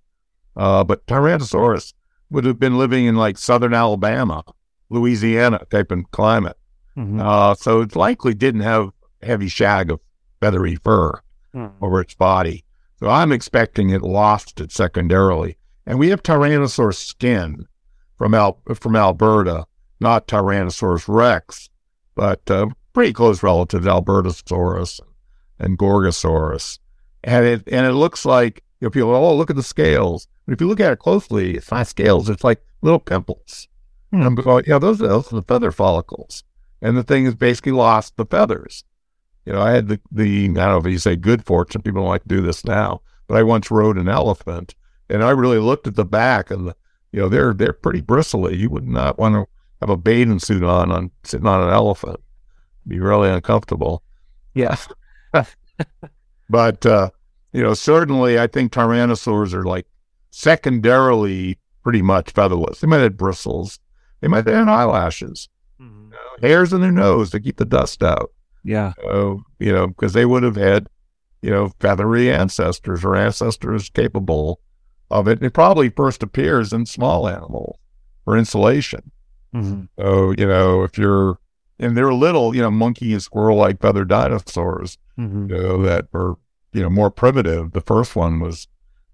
[0.57, 1.93] Uh, but Tyrannosaurus
[2.31, 4.45] would have been living in like southern Alabama,
[4.91, 6.57] Louisiana type of climate.
[6.97, 7.21] Mhm.
[7.21, 8.91] Uh, so it likely didn't have
[9.23, 10.01] heavy shag of
[10.41, 11.21] feathery fur
[11.53, 11.67] Hmm.
[11.81, 12.65] over its body.
[12.99, 15.57] So I'm expecting it lost it secondarily.
[15.87, 17.67] And we have Tyrannosaurus skin
[18.17, 19.67] from Al- from Alberta,
[20.01, 21.69] not Tyrannosaurus rex,
[22.15, 25.01] but uh, pretty close relative to Albertosaurus
[25.59, 26.79] and Gorgosaurus.
[27.25, 30.27] And it and it looks like you know, people, oh, look at the scales.
[30.45, 32.29] But if you look at it closely, it's not scales.
[32.29, 33.69] It's like little pimples.
[34.11, 34.17] Hmm.
[34.17, 36.43] And I'm going, yeah, those, those are the feather follicles.
[36.81, 38.83] And the thing has basically lost the feathers.
[39.47, 42.03] You know, I had the, the, I don't know if you say good fortune, people
[42.03, 44.75] don't like to do this now, but I once rode an elephant
[45.09, 46.77] and I really looked at the back and, the,
[47.13, 48.57] you know, they're, they're pretty bristly.
[48.57, 49.47] You would not want to
[49.81, 52.19] have a bathing suit on, on sitting on an elephant.
[52.85, 54.03] Be really uncomfortable.
[54.55, 54.77] Yeah.
[56.49, 57.09] But, uh,
[57.53, 59.87] you know, certainly I think tyrannosaurs are like
[60.31, 62.81] secondarily pretty much featherless.
[62.81, 63.79] They might have bristles.
[64.21, 65.49] They might have eyelashes,
[65.81, 66.11] Mhm.
[66.41, 68.31] hairs in their nose to keep the dust out.
[68.63, 68.93] Yeah.
[69.05, 70.89] Uh, you know, because they would have had,
[71.43, 74.61] you know, feathery ancestors or ancestors capable
[75.11, 75.43] of it.
[75.43, 77.77] It probably first appears in small animals
[78.25, 79.11] for insulation.
[79.53, 79.89] Mhm.
[79.99, 81.39] So, you know, if you're,
[81.81, 85.51] and they're little, you know, monkey and squirrel like feathered dinosaurs, Mhm.
[85.51, 86.37] you know, that were,
[86.73, 87.73] you know, more primitive.
[87.73, 88.69] The first one was,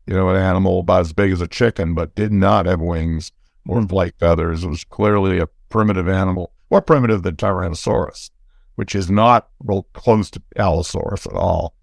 [0.06, 3.32] you know, an animal about as big as a chicken, but did not have wings
[3.66, 4.64] or flight feathers.
[4.64, 8.30] It was clearly a primitive animal, more primitive than Tyrannosaurus,
[8.76, 11.74] which is not real close to Allosaurus at all.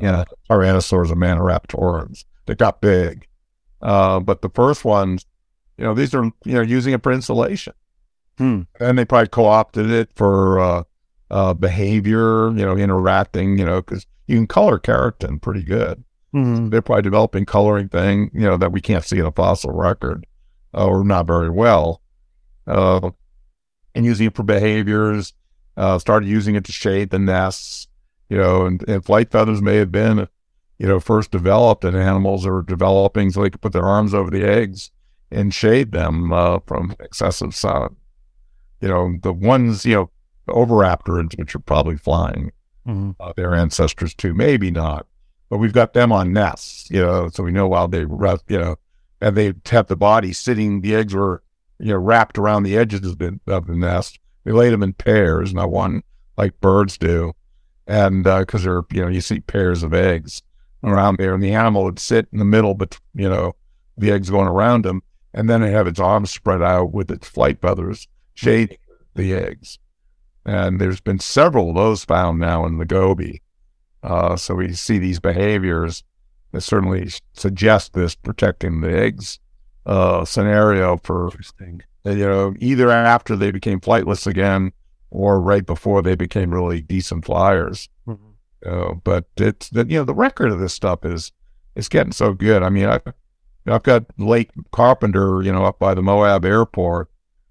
[0.00, 0.20] Yeah.
[0.20, 2.24] Uh, Tyrannosaurs and Maniraptorans.
[2.46, 3.26] They got big.
[3.82, 5.24] Uh, but the first ones,
[5.78, 7.72] you know, these are, you know, using it for insulation.
[8.36, 8.62] Hmm.
[8.78, 10.82] And they probably co-opted it for, uh,
[11.30, 16.02] uh, behavior, you know, interacting, you know, because you can color keratin pretty good.
[16.34, 16.70] Mhm.
[16.70, 20.26] They're probably developing coloring thing, you know, that we can't see in a fossil record,
[20.74, 22.02] uh, or not very well.
[22.66, 23.10] Uh,
[23.94, 25.32] and using it for behaviors,
[25.76, 27.88] uh, started using it to shade the nests,
[28.28, 30.28] you know, and, and flight feathers may have been,
[30.78, 34.14] you know, first developed in animals that were developing so they could put their arms
[34.14, 34.90] over the eggs
[35.32, 37.96] and shade them uh, from excessive sun.
[38.80, 40.10] You know, the ones, you know,
[40.50, 42.52] oviraptorids, which are probably flying,
[42.86, 43.16] Mhm.
[43.20, 44.34] uh, their ancestors too.
[44.34, 45.06] Maybe not,
[45.48, 48.58] but we've got them on nests, you know, so we know while they rest, you
[48.58, 48.76] know,
[49.20, 51.42] and they have the body sitting, the eggs were,
[51.78, 54.18] you know, wrapped around the edges of the, of the nest.
[54.44, 56.02] They laid them in pairs, not one
[56.36, 57.32] like birds do.
[57.86, 60.42] And because they're, you know, you see pairs of eggs
[60.82, 63.54] around there, and the animal would sit in the middle, but, you know,
[63.98, 65.02] the eggs going around them,
[65.34, 68.78] and then it have its arms spread out with its flight feathers shading
[69.14, 69.78] the eggs.
[70.46, 73.42] And there's been several of those found now in the Gobi.
[74.02, 76.02] Uh, so we see these behaviors
[76.52, 79.38] that certainly suggest this protecting the eggs
[79.86, 81.30] uh, scenario for
[82.04, 84.72] you know either after they became flightless again
[85.10, 87.88] or right before they became really decent flyers.
[88.06, 88.26] Mm-hmm.
[88.64, 91.32] Uh, but it's the you know the record of this stuff is
[91.74, 92.62] is getting so good.
[92.62, 93.00] I mean, I,
[93.66, 97.10] I've got Lake Carpenter, you know, up by the Moab airport.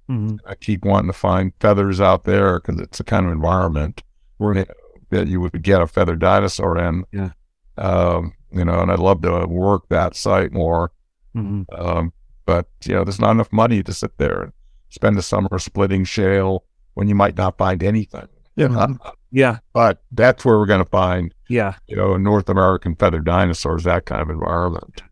[0.10, 0.38] Mm-hmm.
[0.46, 4.02] I keep wanting to find feathers out there because it's the kind of environment
[4.40, 4.68] Right.
[5.12, 7.06] that you would get a feathered dinosaur in.
[7.12, 7.32] Yeah.
[7.78, 10.92] Um, you know, and I'd love to work that site more.
[11.36, 11.64] Mm-hmm.
[11.80, 12.14] Um,
[12.46, 14.54] but you know, there's not enough money to sit there and
[14.90, 16.64] spend the summer splitting shale
[16.96, 18.28] when you might not find anything.
[18.56, 18.98] You know?
[19.32, 19.60] Yeah.
[19.74, 21.76] But that's where we're going to find, Yeah.
[21.88, 25.04] you know, North American feathered dinosaurs, that kind of environment.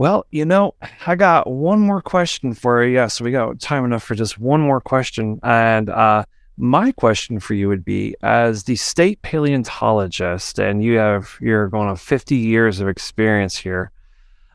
[0.00, 0.76] Well, you know,
[1.06, 2.94] I got one more question for you.
[2.94, 5.38] Yeah, so we got time enough for just one more question.
[5.42, 6.24] And uh,
[6.56, 11.90] my question for you would be as the state paleontologist, and you have you're going
[11.90, 13.92] on 50 years of experience here.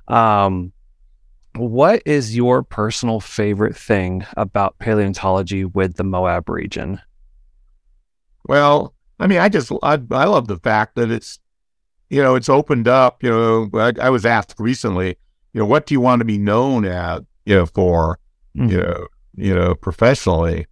[0.07, 0.73] Um,
[1.53, 6.99] what is your personal favorite thing about paleontology with the Moab region?
[8.47, 11.37] Well, I mean, I just I, I love the fact that it's
[12.09, 13.21] you know it's opened up.
[13.21, 15.19] You know, I, I was asked recently,
[15.55, 18.19] you know, what do you want to be known at, you know, for,
[18.57, 18.71] Mhm.
[18.71, 20.67] you know, you know, professionally,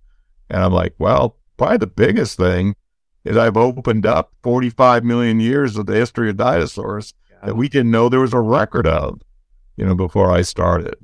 [0.49, 2.75] and I'm like, well, probably the biggest thing
[3.23, 7.91] is I've opened up 45 million years of the history of dinosaurs that we didn't
[7.91, 9.21] know there was a record of,
[9.77, 10.95] you know, before I started.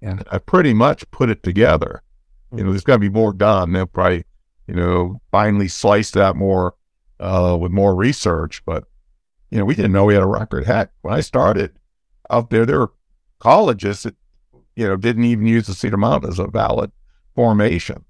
[0.00, 0.12] Yeah.
[0.12, 2.02] And I pretty much put it together.
[2.54, 3.72] You know, there's got to be more done.
[3.72, 4.24] They'll probably,
[4.66, 6.74] you know, finally slice that more
[7.20, 8.62] uh, with more research.
[8.64, 8.84] But,
[9.50, 10.64] you know, we didn't know we had a record.
[10.64, 11.72] Heck, when I started
[12.30, 12.92] out there, there were
[13.38, 14.14] colleges that,
[14.74, 16.92] you know, didn't even use the Cedar Mountain as a valid
[17.34, 18.04] formation.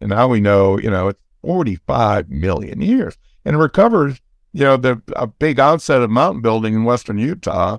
[0.00, 3.16] And now we know, you know, it's 45 million years.
[3.44, 4.20] And it recovers,
[4.52, 7.78] you know, the a big outset of mountain building in western Utah.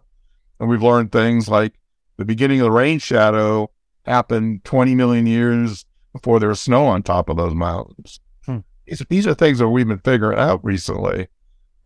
[0.59, 1.73] And we've learned things like
[2.17, 3.71] the beginning of the rain shadow
[4.05, 8.19] happened 20 million years before there was snow on top of those mountains.
[8.45, 8.59] Hmm.
[8.85, 11.27] These, these are things that we've been figuring out recently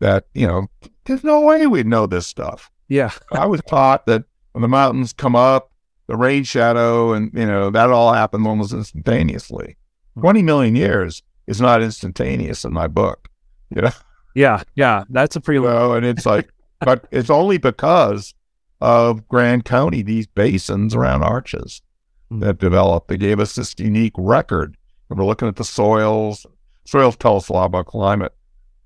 [0.00, 0.66] that, you know,
[1.04, 2.70] there's no way we'd know this stuff.
[2.88, 3.12] Yeah.
[3.32, 4.24] I was taught that
[4.54, 5.72] when the mountains come up,
[6.06, 9.76] the rain shadow, and, you know, that all happened almost instantaneously.
[10.14, 10.20] Hmm.
[10.20, 13.28] 20 million years is not instantaneous in my book,
[13.74, 13.90] you know?
[14.34, 14.62] Yeah.
[14.74, 15.04] Yeah.
[15.10, 16.48] That's a pretty know, and it's like,
[16.80, 18.32] but it's only because
[18.80, 21.82] of Grand County, these basins around arches
[22.30, 22.40] Hmm.
[22.40, 23.08] that developed.
[23.08, 24.76] They gave us this unique record.
[25.10, 26.46] And we're looking at the soils.
[26.86, 28.32] Soils tell us a lot about climate.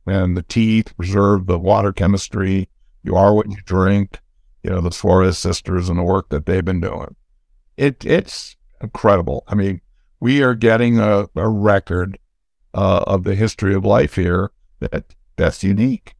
[0.06, 2.68] And the teeth preserve the water chemistry.
[3.02, 4.18] You are what you drink.
[4.62, 7.14] You know, the Suarez sisters and the work that they've been doing.
[7.76, 9.44] It it's incredible.
[9.46, 9.80] I mean,
[10.20, 12.18] we are getting a, a record
[12.74, 14.50] uh, of the history of life here
[14.80, 16.14] that that's unique.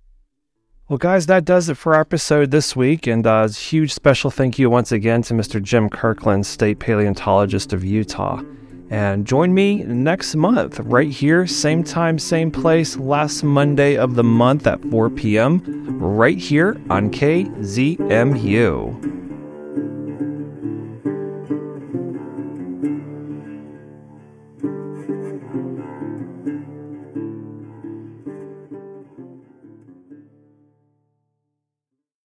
[0.89, 3.07] Well, guys, that does it for our episode this week.
[3.07, 5.63] And uh, a huge special thank you once again to Mr.
[5.63, 8.43] Jim Kirkland, state paleontologist of Utah.
[8.91, 14.25] And join me next month, right here, same time, same place, last Monday of the
[14.25, 15.63] month at 4 p.m.,
[15.99, 17.59] right here on KZMU.